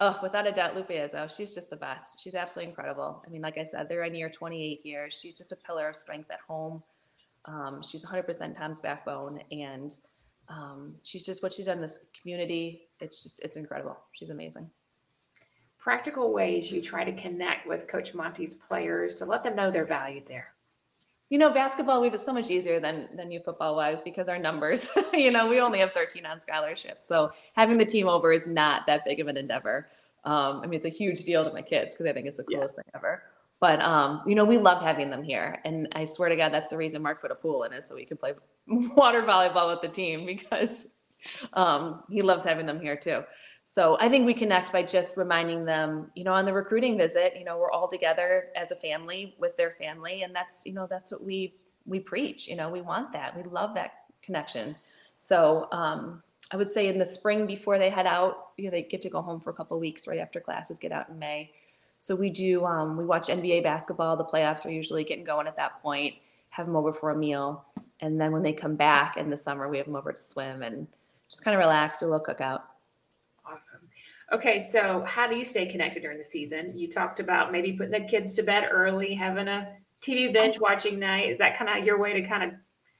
Oh, 0.00 0.18
without 0.22 0.46
a 0.46 0.52
doubt, 0.52 0.74
Lupe 0.74 0.88
Izzo. 0.88 1.34
She's 1.34 1.54
just 1.54 1.70
the 1.70 1.76
best. 1.76 2.20
She's 2.20 2.34
absolutely 2.34 2.70
incredible. 2.70 3.22
I 3.24 3.30
mean, 3.30 3.42
like 3.42 3.58
I 3.58 3.62
said, 3.62 3.88
they're 3.88 4.04
in 4.04 4.14
year 4.14 4.28
28 4.28 4.80
here. 4.82 5.08
She's 5.10 5.38
just 5.38 5.52
a 5.52 5.56
pillar 5.56 5.88
of 5.88 5.96
strength 5.96 6.30
at 6.30 6.40
home. 6.40 6.82
Um, 7.44 7.80
she's 7.82 8.04
100% 8.04 8.56
Tom's 8.56 8.80
backbone, 8.80 9.40
and 9.52 9.96
um, 10.48 10.94
she's 11.02 11.24
just 11.24 11.42
what 11.42 11.52
she's 11.52 11.66
done 11.66 11.76
in 11.76 11.82
this 11.82 12.00
community. 12.20 12.88
It's 13.00 13.22
just 13.22 13.40
it's 13.40 13.56
incredible. 13.56 13.96
She's 14.12 14.30
amazing. 14.30 14.68
Practical 15.78 16.32
ways 16.32 16.72
you 16.72 16.80
try 16.80 17.04
to 17.04 17.12
connect 17.12 17.66
with 17.66 17.86
Coach 17.86 18.14
Monty's 18.14 18.54
players 18.54 19.16
to 19.16 19.26
let 19.26 19.44
them 19.44 19.54
know 19.54 19.70
they're 19.70 19.84
valued 19.84 20.26
there. 20.26 20.53
You 21.30 21.38
know, 21.38 21.50
basketball 21.50 22.00
we 22.00 22.06
have 22.06 22.14
it 22.14 22.20
so 22.20 22.32
much 22.32 22.50
easier 22.50 22.78
than 22.80 23.08
than 23.16 23.30
you 23.30 23.40
football 23.40 23.76
wise 23.76 24.00
because 24.00 24.28
our 24.28 24.38
numbers. 24.38 24.88
you 25.12 25.30
know, 25.30 25.48
we 25.48 25.60
only 25.60 25.78
have 25.80 25.92
13 25.92 26.26
on 26.26 26.40
scholarship, 26.40 27.02
so 27.02 27.32
having 27.54 27.78
the 27.78 27.84
team 27.86 28.08
over 28.08 28.32
is 28.32 28.46
not 28.46 28.86
that 28.86 29.04
big 29.04 29.20
of 29.20 29.28
an 29.28 29.36
endeavor. 29.36 29.88
Um, 30.24 30.60
I 30.62 30.66
mean, 30.66 30.74
it's 30.74 30.84
a 30.86 30.90
huge 30.90 31.24
deal 31.24 31.44
to 31.44 31.52
my 31.52 31.62
kids 31.62 31.94
because 31.94 32.06
I 32.08 32.12
think 32.12 32.26
it's 32.26 32.36
the 32.36 32.44
Yeah. 32.48 32.58
coolest 32.58 32.76
thing 32.76 32.84
ever. 32.94 33.22
But 33.60 33.80
um, 33.80 34.22
you 34.26 34.34
know, 34.34 34.44
we 34.44 34.58
love 34.58 34.82
having 34.82 35.10
them 35.10 35.22
here, 35.22 35.60
and 35.64 35.88
I 35.92 36.04
swear 36.04 36.28
to 36.28 36.36
God, 36.36 36.52
that's 36.52 36.68
the 36.68 36.76
reason 36.76 37.02
Mark 37.02 37.20
put 37.22 37.30
a 37.30 37.34
pool 37.34 37.62
in 37.64 37.72
is 37.72 37.88
so 37.88 37.94
we 37.94 38.04
could 38.04 38.20
play 38.20 38.34
water 38.68 39.22
volleyball 39.22 39.70
with 39.70 39.80
the 39.80 39.88
team 39.88 40.26
because 40.26 40.86
um, 41.54 42.02
he 42.10 42.20
loves 42.22 42.44
having 42.44 42.66
them 42.66 42.80
here 42.80 42.96
too. 42.96 43.22
So 43.64 43.96
I 43.98 44.08
think 44.08 44.26
we 44.26 44.34
connect 44.34 44.72
by 44.72 44.82
just 44.82 45.16
reminding 45.16 45.64
them, 45.64 46.10
you 46.14 46.22
know, 46.22 46.32
on 46.32 46.44
the 46.44 46.52
recruiting 46.52 46.98
visit, 46.98 47.34
you 47.36 47.44
know, 47.44 47.58
we're 47.58 47.70
all 47.70 47.88
together 47.88 48.48
as 48.54 48.70
a 48.70 48.76
family 48.76 49.34
with 49.38 49.56
their 49.56 49.70
family, 49.72 50.22
and 50.22 50.34
that's, 50.34 50.66
you 50.66 50.74
know, 50.74 50.86
that's 50.88 51.10
what 51.10 51.24
we 51.24 51.54
we 51.86 51.98
preach. 51.98 52.46
You 52.46 52.56
know, 52.56 52.70
we 52.70 52.80
want 52.80 53.12
that. 53.12 53.36
We 53.36 53.42
love 53.42 53.74
that 53.74 53.92
connection. 54.22 54.76
So 55.18 55.68
um, 55.72 56.22
I 56.50 56.56
would 56.56 56.70
say 56.70 56.88
in 56.88 56.98
the 56.98 57.04
spring 57.04 57.46
before 57.46 57.78
they 57.78 57.90
head 57.90 58.06
out, 58.06 58.50
you 58.56 58.64
know, 58.64 58.70
they 58.70 58.82
get 58.82 59.02
to 59.02 59.10
go 59.10 59.22
home 59.22 59.40
for 59.40 59.50
a 59.50 59.54
couple 59.54 59.78
weeks 59.78 60.06
right 60.06 60.20
after 60.20 60.40
classes 60.40 60.78
get 60.78 60.92
out 60.92 61.08
in 61.08 61.18
May. 61.18 61.50
So 61.98 62.14
we 62.14 62.28
do 62.30 62.64
um, 62.66 62.96
we 62.96 63.04
watch 63.04 63.28
NBA 63.28 63.62
basketball. 63.62 64.16
The 64.16 64.24
playoffs 64.24 64.66
are 64.66 64.70
usually 64.70 65.04
getting 65.04 65.24
going 65.24 65.46
at 65.46 65.56
that 65.56 65.82
point. 65.82 66.14
Have 66.50 66.66
them 66.66 66.76
over 66.76 66.92
for 66.92 67.10
a 67.10 67.16
meal, 67.16 67.64
and 68.00 68.20
then 68.20 68.30
when 68.30 68.42
they 68.42 68.52
come 68.52 68.76
back 68.76 69.16
in 69.16 69.30
the 69.30 69.36
summer, 69.36 69.68
we 69.68 69.78
have 69.78 69.86
them 69.86 69.96
over 69.96 70.12
to 70.12 70.18
swim 70.18 70.62
and 70.62 70.86
just 71.28 71.42
kind 71.42 71.54
of 71.54 71.58
relax, 71.58 72.00
do 72.00 72.06
a 72.06 72.08
little 72.08 72.24
cookout. 72.24 72.60
Awesome. 73.46 73.80
Okay, 74.32 74.58
so 74.58 75.04
how 75.06 75.28
do 75.28 75.36
you 75.36 75.44
stay 75.44 75.66
connected 75.66 76.00
during 76.00 76.18
the 76.18 76.24
season? 76.24 76.76
You 76.76 76.88
talked 76.88 77.20
about 77.20 77.52
maybe 77.52 77.72
putting 77.72 77.92
the 77.92 78.00
kids 78.00 78.34
to 78.36 78.42
bed 78.42 78.68
early, 78.70 79.14
having 79.14 79.48
a 79.48 79.68
TV 80.00 80.32
binge 80.32 80.58
watching 80.58 80.98
night. 80.98 81.30
Is 81.30 81.38
that 81.38 81.58
kind 81.58 81.78
of 81.78 81.84
your 81.84 81.98
way 81.98 82.12
to 82.14 82.26
kind 82.26 82.42
of 82.42 82.50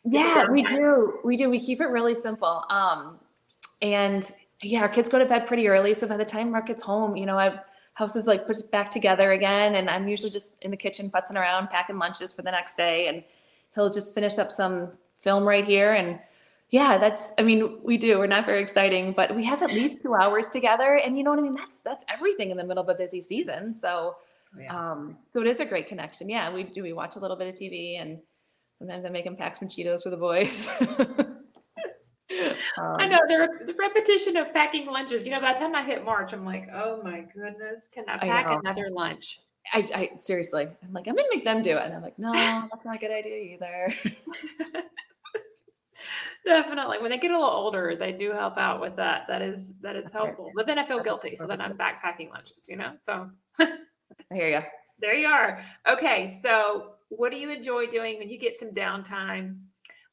Yeah, 0.04 0.48
we 0.50 0.62
do. 0.62 1.20
We 1.24 1.36
do. 1.36 1.48
We 1.48 1.58
keep 1.58 1.80
it 1.80 1.86
really 1.86 2.14
simple. 2.14 2.64
Um, 2.68 3.18
and 3.80 4.30
yeah, 4.62 4.82
our 4.82 4.88
kids 4.88 5.08
go 5.08 5.18
to 5.18 5.26
bed 5.26 5.46
pretty 5.46 5.66
early. 5.68 5.94
So 5.94 6.06
by 6.06 6.16
the 6.16 6.24
time 6.24 6.50
Mark 6.50 6.66
gets 6.66 6.82
home, 6.82 7.16
you 7.16 7.26
know, 7.26 7.38
I've 7.38 7.60
house 7.94 8.16
is 8.16 8.26
like 8.26 8.46
put 8.46 8.70
back 8.70 8.90
together 8.90 9.32
again. 9.32 9.76
And 9.76 9.88
I'm 9.88 10.06
usually 10.08 10.30
just 10.30 10.56
in 10.62 10.70
the 10.70 10.76
kitchen 10.76 11.10
putzing 11.10 11.36
around, 11.36 11.70
packing 11.70 11.98
lunches 11.98 12.32
for 12.32 12.42
the 12.42 12.50
next 12.50 12.76
day. 12.76 13.08
And 13.08 13.24
he'll 13.74 13.90
just 13.90 14.14
finish 14.14 14.38
up 14.38 14.52
some 14.52 14.90
film 15.16 15.44
right 15.44 15.64
here. 15.64 15.94
And 15.94 16.18
yeah, 16.74 16.98
that's, 16.98 17.32
I 17.38 17.42
mean, 17.42 17.78
we 17.84 17.96
do. 17.96 18.18
We're 18.18 18.26
not 18.26 18.46
very 18.46 18.60
exciting, 18.60 19.12
but 19.12 19.32
we 19.36 19.44
have 19.44 19.62
at 19.62 19.72
least 19.80 20.02
two 20.02 20.14
hours 20.16 20.50
together. 20.50 20.96
And 21.04 21.16
you 21.16 21.22
know 21.22 21.30
what 21.30 21.38
I 21.38 21.42
mean? 21.42 21.54
That's, 21.54 21.82
that's 21.82 22.04
everything 22.12 22.50
in 22.50 22.56
the 22.56 22.64
middle 22.64 22.82
of 22.82 22.88
a 22.88 22.94
busy 22.96 23.20
season. 23.20 23.72
So, 23.72 24.16
Yeah. 24.58 24.74
um, 24.76 25.16
so 25.32 25.40
it 25.40 25.46
is 25.46 25.60
a 25.60 25.64
great 25.64 25.86
connection. 25.86 26.28
Yeah, 26.28 26.52
we 26.52 26.64
do. 26.64 26.82
We 26.82 26.92
watch 26.92 27.14
a 27.14 27.20
little 27.20 27.36
bit 27.36 27.46
of 27.46 27.54
TV 27.54 28.00
and 28.02 28.18
sometimes 28.76 29.04
I 29.04 29.10
make 29.10 29.24
him 29.24 29.36
pack 29.36 29.54
some 29.54 29.68
Cheetos 29.68 30.02
for 30.02 30.10
the 30.10 30.16
boys. 30.16 30.50
I 32.30 33.04
Um, 33.04 33.10
know 33.10 33.20
the, 33.28 33.48
the 33.66 33.74
repetition 33.78 34.36
of 34.36 34.52
packing 34.52 34.86
lunches. 34.86 35.24
You 35.24 35.30
know, 35.30 35.40
by 35.40 35.52
the 35.52 35.58
time 35.60 35.76
I 35.76 35.82
hit 35.84 36.04
March, 36.04 36.32
I'm 36.32 36.44
like, 36.44 36.66
oh 36.74 37.00
my 37.04 37.20
goodness, 37.20 37.88
can 37.92 38.04
I 38.08 38.14
I 38.14 38.18
pack 38.18 38.46
know. 38.46 38.58
another 38.64 38.90
lunch? 38.90 39.38
I, 39.72 39.78
I 39.94 40.10
seriously, 40.18 40.66
I'm 40.82 40.92
like, 40.92 41.06
I'm 41.06 41.14
gonna 41.14 41.28
make 41.32 41.44
them 41.44 41.62
do 41.62 41.76
it. 41.76 41.82
And 41.84 41.94
I'm 41.94 42.02
like, 42.02 42.18
no, 42.18 42.32
that's 42.32 42.84
not 42.84 42.96
a 42.96 42.98
good 42.98 43.12
idea 43.12 43.36
either. 43.54 43.94
Definitely. 46.44 46.98
When 47.00 47.10
they 47.10 47.18
get 47.18 47.30
a 47.30 47.34
little 47.34 47.50
older, 47.50 47.96
they 47.96 48.12
do 48.12 48.32
help 48.32 48.58
out 48.58 48.80
with 48.80 48.96
that. 48.96 49.26
That 49.28 49.42
is 49.42 49.74
that 49.80 49.96
is 49.96 50.10
helpful. 50.10 50.50
But 50.54 50.66
then 50.66 50.78
I 50.78 50.86
feel 50.86 51.02
guilty, 51.02 51.34
so 51.34 51.46
then 51.46 51.60
I'm 51.60 51.76
backpacking 51.76 52.30
lunches. 52.30 52.66
You 52.68 52.76
know, 52.76 52.92
so 53.02 53.30
I 53.58 53.68
hear 54.32 54.48
you. 54.48 54.60
there 55.00 55.14
you 55.14 55.28
are. 55.28 55.64
Okay, 55.88 56.30
so 56.30 56.94
what 57.08 57.30
do 57.30 57.38
you 57.38 57.50
enjoy 57.50 57.86
doing 57.86 58.18
when 58.18 58.28
you 58.28 58.38
get 58.38 58.56
some 58.56 58.70
downtime? 58.70 59.58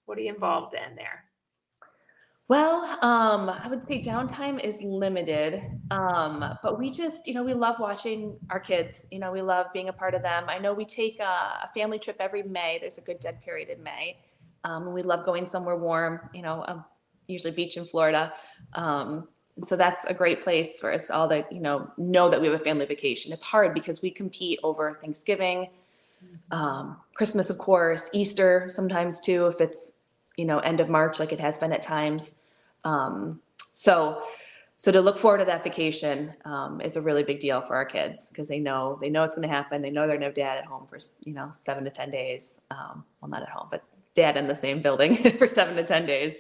What 0.06 0.18
are 0.18 0.22
you 0.22 0.34
involved 0.34 0.76
in 0.76 0.96
there? 0.96 1.26
Well, 2.52 2.84
um, 3.02 3.50
I 3.50 3.66
would 3.70 3.86
say 3.86 4.02
downtime 4.02 4.62
is 4.62 4.76
limited, 4.84 5.62
um, 5.90 6.58
but 6.62 6.78
we 6.78 6.92
just, 6.92 7.26
you 7.26 7.34
know, 7.34 7.44
we 7.44 7.54
love 7.54 7.80
watching 7.80 8.38
our 8.50 8.60
kids. 8.60 9.08
You 9.10 9.20
know, 9.20 9.32
we 9.32 9.42
love 9.42 9.68
being 9.72 9.88
a 9.88 9.94
part 9.94 10.16
of 10.16 10.22
them. 10.22 10.50
I 10.50 10.60
know 10.60 10.74
we 10.74 10.84
take 10.84 11.22
a, 11.22 11.24
a 11.64 11.70
family 11.74 11.98
trip 11.98 12.18
every 12.20 12.44
May. 12.44 12.78
There's 12.78 12.98
a 12.98 13.02
good 13.02 13.22
dead 13.22 13.42
period 13.42 13.70
in 13.70 13.82
May, 13.82 14.18
um, 14.64 14.94
we 14.94 15.02
love 15.02 15.26
going 15.26 15.48
somewhere 15.48 15.76
warm. 15.76 16.30
You 16.34 16.42
know, 16.42 16.64
um, 16.68 16.86
usually 17.28 17.54
beach 17.54 17.78
in 17.78 17.86
Florida. 17.86 18.34
Um, 18.74 19.28
so 19.64 19.76
that's 19.76 20.06
a 20.06 20.14
great 20.14 20.42
place 20.42 20.80
for 20.80 20.94
us 20.94 21.10
all 21.10 21.28
to, 21.30 21.46
you 21.52 21.60
know, 21.60 21.92
know 21.98 22.30
that 22.30 22.42
we 22.42 22.48
have 22.48 22.60
a 22.60 22.64
family 22.64 22.86
vacation. 22.86 23.34
It's 23.34 23.44
hard 23.44 23.74
because 23.74 24.02
we 24.02 24.10
compete 24.10 24.60
over 24.64 24.94
Thanksgiving, 24.94 25.68
um, 26.52 26.98
Christmas, 27.14 27.50
of 27.50 27.58
course, 27.58 28.10
Easter 28.14 28.68
sometimes 28.70 29.20
too, 29.20 29.48
if 29.48 29.62
it's 29.62 29.94
you 30.38 30.46
know 30.46 30.60
end 30.60 30.80
of 30.80 30.90
March 30.90 31.20
like 31.20 31.32
it 31.32 31.40
has 31.40 31.58
been 31.58 31.74
at 31.74 31.82
times. 31.82 32.36
Um, 32.84 33.42
so 33.74 34.24
so 34.78 34.92
to 34.92 35.02
look 35.02 35.18
forward 35.18 35.40
to 35.40 35.46
that 35.46 35.64
vacation 35.64 36.34
um, 36.46 36.82
is 36.82 36.96
a 36.96 37.02
really 37.02 37.24
big 37.24 37.40
deal 37.40 37.62
for 37.62 37.76
our 37.76 37.86
kids 37.86 38.30
because 38.30 38.48
they 38.48 38.60
know 38.60 38.98
they 39.02 39.10
know 39.10 39.24
it's 39.24 39.36
going 39.36 39.48
to 39.48 39.54
happen. 39.54 39.82
They 39.82 39.92
know 39.92 40.08
they're 40.08 40.18
going 40.18 40.22
to 40.22 40.26
have 40.28 40.36
dad 40.36 40.58
at 40.58 40.66
home 40.66 40.88
for 40.88 41.00
you 41.26 41.34
know 41.34 41.50
seven 41.52 41.84
to 41.86 41.90
ten 41.90 42.12
days. 42.12 42.62
Um, 42.70 43.04
well, 43.22 43.30
not 43.30 43.42
at 43.42 43.50
home, 43.50 43.68
but 43.72 43.84
dad 44.14 44.36
in 44.38 44.48
the 44.48 44.56
same 44.56 44.82
building 44.82 45.16
for 45.38 45.48
seven 45.48 45.76
to 45.76 45.84
ten 45.84 46.06
days. 46.06 46.36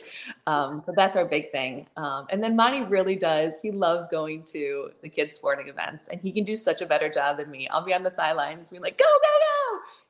Um, 0.47 0.81
so 0.85 0.93
that's 0.95 1.15
our 1.15 1.25
big 1.25 1.51
thing. 1.51 1.87
Um, 1.97 2.27
and 2.29 2.43
then 2.43 2.55
Monty 2.55 2.81
really 2.81 3.15
does. 3.15 3.61
He 3.61 3.71
loves 3.71 4.07
going 4.09 4.43
to 4.51 4.91
the 5.01 5.09
kids' 5.09 5.35
sporting 5.35 5.67
events, 5.67 6.09
and 6.09 6.19
he 6.19 6.31
can 6.31 6.43
do 6.43 6.55
such 6.55 6.81
a 6.81 6.85
better 6.85 7.09
job 7.09 7.37
than 7.37 7.49
me. 7.49 7.67
I'll 7.69 7.85
be 7.85 7.93
on 7.93 8.03
the 8.03 8.13
sidelines, 8.13 8.69
being 8.69 8.81
like, 8.81 8.97
"Go, 8.97 9.05
go, 9.05 9.09
go!" 9.09 9.51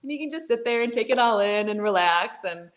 and 0.01 0.11
he 0.11 0.17
can 0.17 0.29
just 0.29 0.47
sit 0.47 0.65
there 0.65 0.81
and 0.81 0.91
take 0.91 1.09
it 1.09 1.19
all 1.19 1.39
in 1.39 1.69
and 1.69 1.81
relax. 1.81 2.43
And 2.43 2.69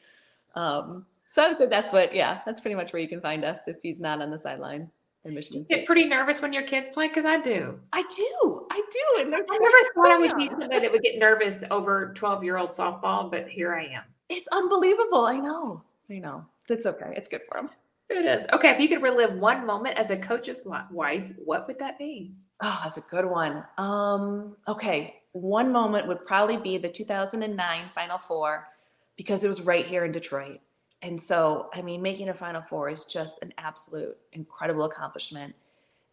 um, 0.55 1.07
so 1.27 1.44
I 1.44 1.49
would 1.49 1.59
say 1.59 1.66
that's 1.66 1.92
what, 1.92 2.14
yeah, 2.14 2.40
that's 2.44 2.61
pretty 2.61 2.75
much 2.75 2.92
where 2.92 3.01
you 3.01 3.09
can 3.09 3.20
find 3.20 3.44
us 3.44 3.61
if 3.66 3.77
he's 3.83 4.01
not 4.01 4.20
on 4.20 4.31
the 4.31 4.38
sideline 4.38 4.90
in 5.25 5.35
Michigan 5.35 5.64
You 5.68 5.77
get 5.77 5.87
pretty 5.87 6.07
nervous 6.07 6.42
when 6.42 6.53
your 6.53 6.64
kids 6.64 6.88
play 6.88 7.09
because 7.09 7.25
I 7.25 7.40
do. 7.40 7.79
I 7.92 8.03
do, 8.03 8.66
I 8.70 8.83
do, 8.90 9.20
and 9.23 9.35
I 9.35 9.38
never 9.38 9.77
thought 9.94 10.12
I 10.12 10.18
would 10.18 10.37
be 10.37 10.49
somebody 10.49 10.81
that 10.81 10.92
would 10.92 11.03
get 11.03 11.18
nervous 11.18 11.64
over 11.70 12.12
12 12.14 12.44
year 12.44 12.59
old 12.59 12.70
softball, 12.70 13.31
but 13.31 13.49
here 13.49 13.75
I 13.75 13.85
am. 13.85 14.03
It's 14.29 14.49
unbelievable. 14.49 15.27
I 15.27 15.39
know, 15.39 15.83
I 16.11 16.19
know. 16.19 16.47
That's 16.69 16.87
okay. 16.87 17.13
It's 17.17 17.29
good 17.29 17.43
for 17.49 17.59
him. 17.59 17.71
It 18.11 18.25
is. 18.27 18.47
Okay, 18.53 18.71
if 18.71 18.81
you 18.81 18.89
could 18.89 19.03
relive 19.03 19.35
one 19.35 19.67
moment 19.67 19.99
as 19.99 20.11
a 20.11 20.17
coach's 20.17 20.63
wife, 20.91 21.33
what 21.43 21.67
would 21.67 21.79
that 21.79 21.99
be? 21.99 22.33
Oh, 22.63 22.81
that's 22.85 22.97
a 22.97 23.03
good 23.03 23.25
one. 23.25 23.65
Um, 23.79 24.57
okay, 24.69 25.23
one 25.33 25.73
moment 25.73 26.07
would 26.07 26.25
probably 26.25 26.57
be 26.57 26.79
the 26.79 26.89
2009 26.89 27.91
Final 27.95 28.19
Four 28.19 28.69
because 29.17 29.45
it 29.45 29.49
was 29.49 29.63
right 29.63 29.87
here 29.87 30.05
in 30.05 30.13
Detroit. 30.13 30.59
And 31.03 31.21
so, 31.21 31.69
I 31.75 31.83
mean, 31.83 32.01
making 32.03 32.29
a 32.29 32.35
Final 32.35 32.63
Four 32.63 32.89
is 32.89 33.05
just 33.05 33.43
an 33.43 33.53
absolute 33.59 34.17
incredible 34.33 34.85
accomplishment. 34.85 35.55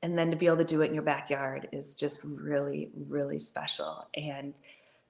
And 0.01 0.17
then 0.17 0.31
to 0.31 0.37
be 0.37 0.47
able 0.47 0.57
to 0.57 0.63
do 0.63 0.81
it 0.81 0.87
in 0.87 0.93
your 0.93 1.03
backyard 1.03 1.69
is 1.71 1.95
just 1.95 2.21
really, 2.23 2.89
really 3.07 3.39
special. 3.39 4.07
And 4.15 4.53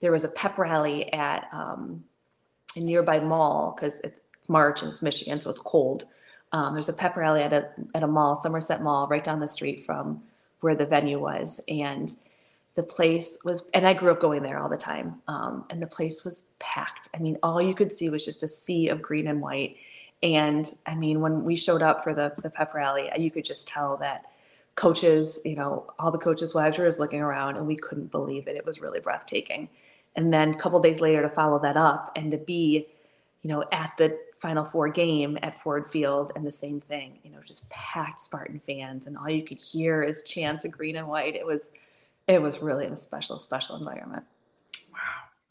there 0.02 0.12
was 0.12 0.24
a 0.24 0.30
pep 0.30 0.58
rally 0.58 1.12
at 1.14 1.48
um, 1.54 2.04
a 2.75 2.79
nearby 2.79 3.19
mall 3.19 3.73
because 3.75 3.99
it's, 4.01 4.21
it's 4.38 4.49
March 4.49 4.81
and 4.81 4.89
it's 4.89 5.01
Michigan, 5.01 5.39
so 5.41 5.49
it's 5.49 5.60
cold. 5.60 6.05
Um, 6.51 6.73
there's 6.73 6.89
a 6.89 6.93
pep 6.93 7.15
rally 7.15 7.41
at 7.41 7.53
a 7.53 7.69
at 7.95 8.03
a 8.03 8.07
mall, 8.07 8.36
Somerset 8.36 8.81
Mall, 8.81 9.07
right 9.07 9.23
down 9.23 9.39
the 9.39 9.47
street 9.47 9.86
from 9.86 10.21
where 10.60 10.75
the 10.75 10.86
venue 10.86 11.19
was, 11.19 11.62
and 11.67 12.12
the 12.75 12.84
place 12.84 13.39
was. 13.45 13.69
And 13.73 13.88
I 13.88 13.93
grew 13.93 14.12
up 14.12 14.19
going 14.19 14.43
there 14.43 14.60
all 14.60 14.69
the 14.69 14.77
time, 14.77 15.21
um, 15.27 15.65
and 15.69 15.81
the 15.81 15.88
place 15.88 16.25
was 16.25 16.49
packed. 16.60 17.07
I 17.15 17.19
mean, 17.19 17.38
all 17.41 17.62
you 17.62 17.73
could 17.73 17.93
see 17.93 18.10
was 18.10 18.25
just 18.25 18.43
a 18.43 18.47
sea 18.47 18.89
of 18.89 19.01
green 19.01 19.27
and 19.27 19.41
white. 19.41 19.77
And 20.23 20.67
I 20.86 20.95
mean, 20.95 21.21
when 21.21 21.43
we 21.43 21.55
showed 21.55 21.81
up 21.81 22.03
for 22.03 22.13
the 22.13 22.34
the 22.41 22.49
pep 22.49 22.73
rally, 22.73 23.10
you 23.17 23.31
could 23.31 23.45
just 23.45 23.67
tell 23.67 23.97
that 23.97 24.25
coaches, 24.75 25.39
you 25.45 25.55
know, 25.55 25.91
all 25.99 26.12
the 26.12 26.17
coaches' 26.17 26.53
wives 26.53 26.77
were 26.77 26.86
just 26.86 26.99
looking 26.99 27.21
around, 27.21 27.55
and 27.57 27.67
we 27.67 27.77
couldn't 27.77 28.12
believe 28.12 28.47
it. 28.47 28.55
It 28.55 28.65
was 28.65 28.81
really 28.81 28.99
breathtaking. 28.99 29.69
And 30.15 30.34
then 30.34 30.52
a 30.52 30.58
couple 30.58 30.80
days 30.80 31.00
later, 31.00 31.21
to 31.21 31.30
follow 31.30 31.60
that 31.60 31.78
up 31.78 32.12
and 32.15 32.32
to 32.32 32.38
be, 32.38 32.88
you 33.43 33.50
know, 33.50 33.63
at 33.71 33.93
the 33.97 34.17
Final 34.39 34.63
Four 34.63 34.89
game 34.89 35.38
at 35.43 35.62
Ford 35.62 35.88
Field, 35.88 36.32
and 36.36 36.45
the 36.45 36.52
same 36.52 36.82
thing, 36.82 37.19
you 37.24 37.30
know, 37.30 37.39
just 37.45 37.69
packed 37.69 38.19
Spartan 38.19 38.60
fans, 38.65 39.08
and 39.08 39.17
all 39.17 39.30
you 39.30 39.43
could 39.43 39.60
hear 39.60 40.02
is 40.02 40.24
chants 40.24 40.65
of 40.65 40.71
green 40.71 40.95
and 40.95 41.08
white. 41.08 41.36
It 41.36 41.45
was, 41.45 41.74
it 42.28 42.41
was 42.41 42.62
really 42.62 42.88
a 42.88 42.97
special, 42.97 43.39
special 43.39 43.78
environment. 43.78 44.24
Wow, 44.91 45.00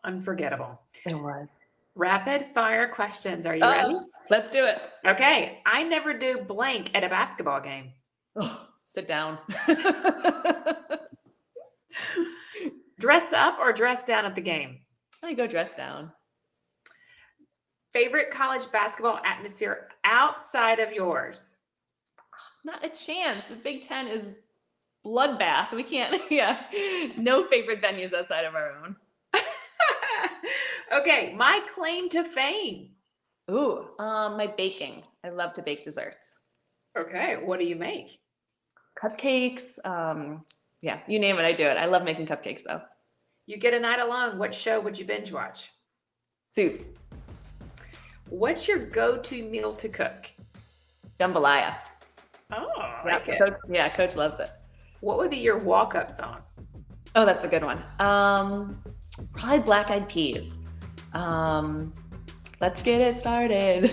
unforgettable. 0.05 0.81
It 1.07 1.14
was. 1.14 1.46
Rapid 1.94 2.46
fire 2.55 2.88
questions. 2.88 3.46
Are 3.46 3.55
you 3.55 3.62
ready? 3.62 3.94
Oh, 3.94 4.05
let's 4.29 4.51
do 4.51 4.64
it. 4.64 4.81
Okay, 5.07 5.61
I 5.64 5.85
never 5.85 6.12
do 6.12 6.38
blank 6.38 6.90
at 6.94 7.05
a 7.05 7.09
basketball 7.09 7.61
game. 7.61 7.92
Oh, 8.37 8.66
sit 8.87 9.09
down. 9.09 9.38
Dress 13.01 13.33
up 13.33 13.59
or 13.59 13.73
dress 13.73 14.05
down 14.05 14.27
at 14.27 14.35
the 14.35 14.43
game? 14.43 14.81
I 15.25 15.33
go 15.33 15.47
dress 15.47 15.75
down. 15.75 16.13
Favorite 17.95 18.31
college 18.31 18.71
basketball 18.71 19.19
atmosphere 19.25 19.89
outside 20.05 20.79
of 20.81 20.93
yours? 20.93 21.57
Not 22.63 22.85
a 22.85 22.91
chance. 22.91 23.49
The 23.49 23.55
Big 23.57 23.81
Ten 23.83 24.07
is 24.07 24.33
bloodbath. 25.05 25.73
We 25.73 25.83
can't. 25.83 26.21
Yeah, 26.31 26.61
no 27.17 27.47
favorite 27.49 27.83
venues 27.83 28.13
outside 28.13 28.45
of 28.45 28.55
our 28.55 28.71
own. 28.85 28.97
okay, 31.01 31.35
my 31.37 31.61
claim 31.75 32.11
to 32.11 32.23
fame. 32.23 32.91
Ooh, 33.51 33.87
um, 33.99 34.37
my 34.37 34.47
baking. 34.47 35.03
I 35.25 35.31
love 35.31 35.55
to 35.55 35.63
bake 35.63 35.83
desserts, 35.85 36.35
Okay, 36.97 37.37
what 37.43 37.59
do 37.59 37.65
you 37.65 37.77
make? 37.77 38.21
cupcakes. 39.03 39.79
Um, 39.85 40.45
yeah, 40.83 41.01
you 41.09 41.19
name 41.19 41.39
it, 41.39 41.45
I 41.45 41.53
do 41.53 41.65
it. 41.65 41.77
I 41.79 41.87
love 41.87 42.05
making 42.05 42.27
cupcakes 42.27 42.63
though. 42.65 42.83
You 43.51 43.57
get 43.57 43.75
a 43.75 43.81
night 43.81 43.99
alone. 43.99 44.39
What 44.39 44.55
show 44.55 44.79
would 44.79 44.97
you 44.97 45.05
binge 45.05 45.33
watch? 45.33 45.73
Suits, 46.53 46.91
What's 48.29 48.69
your 48.69 48.79
go-to 48.79 49.43
meal 49.43 49.75
to 49.75 49.89
cook? 49.89 50.31
jambalaya. 51.19 51.75
Oh, 52.53 52.69
I 52.79 53.03
Yeah, 53.05 53.13
like 53.15 53.29
it. 53.29 53.39
coach, 53.39 53.55
yeah, 53.69 53.89
coach 53.89 54.15
loves 54.15 54.39
it. 54.39 54.51
What 55.01 55.19
would 55.19 55.31
be 55.31 55.39
your 55.39 55.59
walk-up 55.59 56.13
song? 56.13 56.39
Oh, 57.17 57.27
that's 57.27 57.43
a 57.43 57.49
good 57.49 57.65
one. 57.65 57.83
Um, 57.99 58.81
probably 59.33 59.59
black 59.59 59.91
eyed 59.91 60.09
peas. 60.09 60.57
Um, 61.13 61.93
let's 62.61 62.83
get 62.83 63.01
it 63.01 63.19
started. 63.19 63.91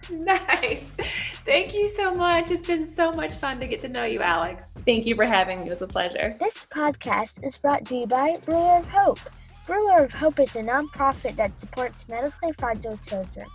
nice. 0.10 0.90
Thank 1.44 1.74
you 1.74 1.88
so 1.88 2.14
much. 2.14 2.50
It's 2.50 2.66
been 2.66 2.86
so 2.86 3.12
much 3.12 3.34
fun 3.34 3.60
to 3.60 3.66
get 3.66 3.82
to 3.82 3.88
know 3.88 4.04
you, 4.04 4.20
Alex. 4.20 4.72
Thank 4.86 5.04
you 5.04 5.14
for 5.14 5.26
having 5.26 5.60
me. 5.60 5.66
It 5.66 5.68
was 5.68 5.82
a 5.82 5.86
pleasure. 5.86 6.36
This 6.40 6.66
podcast 6.70 7.44
is 7.44 7.58
brought 7.58 7.84
to 7.86 7.94
you 7.96 8.06
by 8.06 8.36
Ruler 8.46 8.78
of 8.78 8.90
Hope. 8.90 9.20
Ruler 9.68 10.04
of 10.04 10.12
Hope 10.14 10.40
is 10.40 10.56
a 10.56 10.62
nonprofit 10.62 11.36
that 11.36 11.60
supports 11.60 12.08
medically 12.08 12.52
fragile 12.52 12.96
children. 12.96 13.46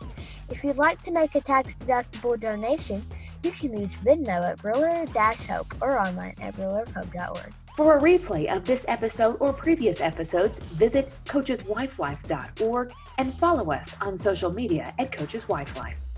If 0.52 0.64
you'd 0.64 0.78
like 0.78 1.02
to 1.02 1.12
make 1.12 1.34
a 1.34 1.42
tax 1.42 1.74
deductible 1.74 2.40
donation, 2.40 3.02
you 3.42 3.50
can 3.50 3.76
use 3.76 3.96
Venmo 3.96 4.52
at 4.52 4.64
Ruler 4.64 5.06
Hope 5.48 5.74
or 5.82 6.00
online 6.00 6.36
at 6.42 6.56
rulerofhope.org. 6.58 7.54
For 7.76 7.98
a 7.98 8.02
replay 8.02 8.56
of 8.56 8.66
this 8.66 8.86
episode 8.88 9.38
or 9.40 9.52
previous 9.52 10.00
episodes, 10.00 10.60
visit 10.60 11.12
coacheswifelife.org 11.26 12.92
and 13.18 13.34
follow 13.34 13.72
us 13.72 13.96
on 14.02 14.16
social 14.16 14.54
media 14.54 14.94
at 15.00 15.12
Coaches 15.12 15.48
Wife 15.48 15.76
Life. 15.76 16.09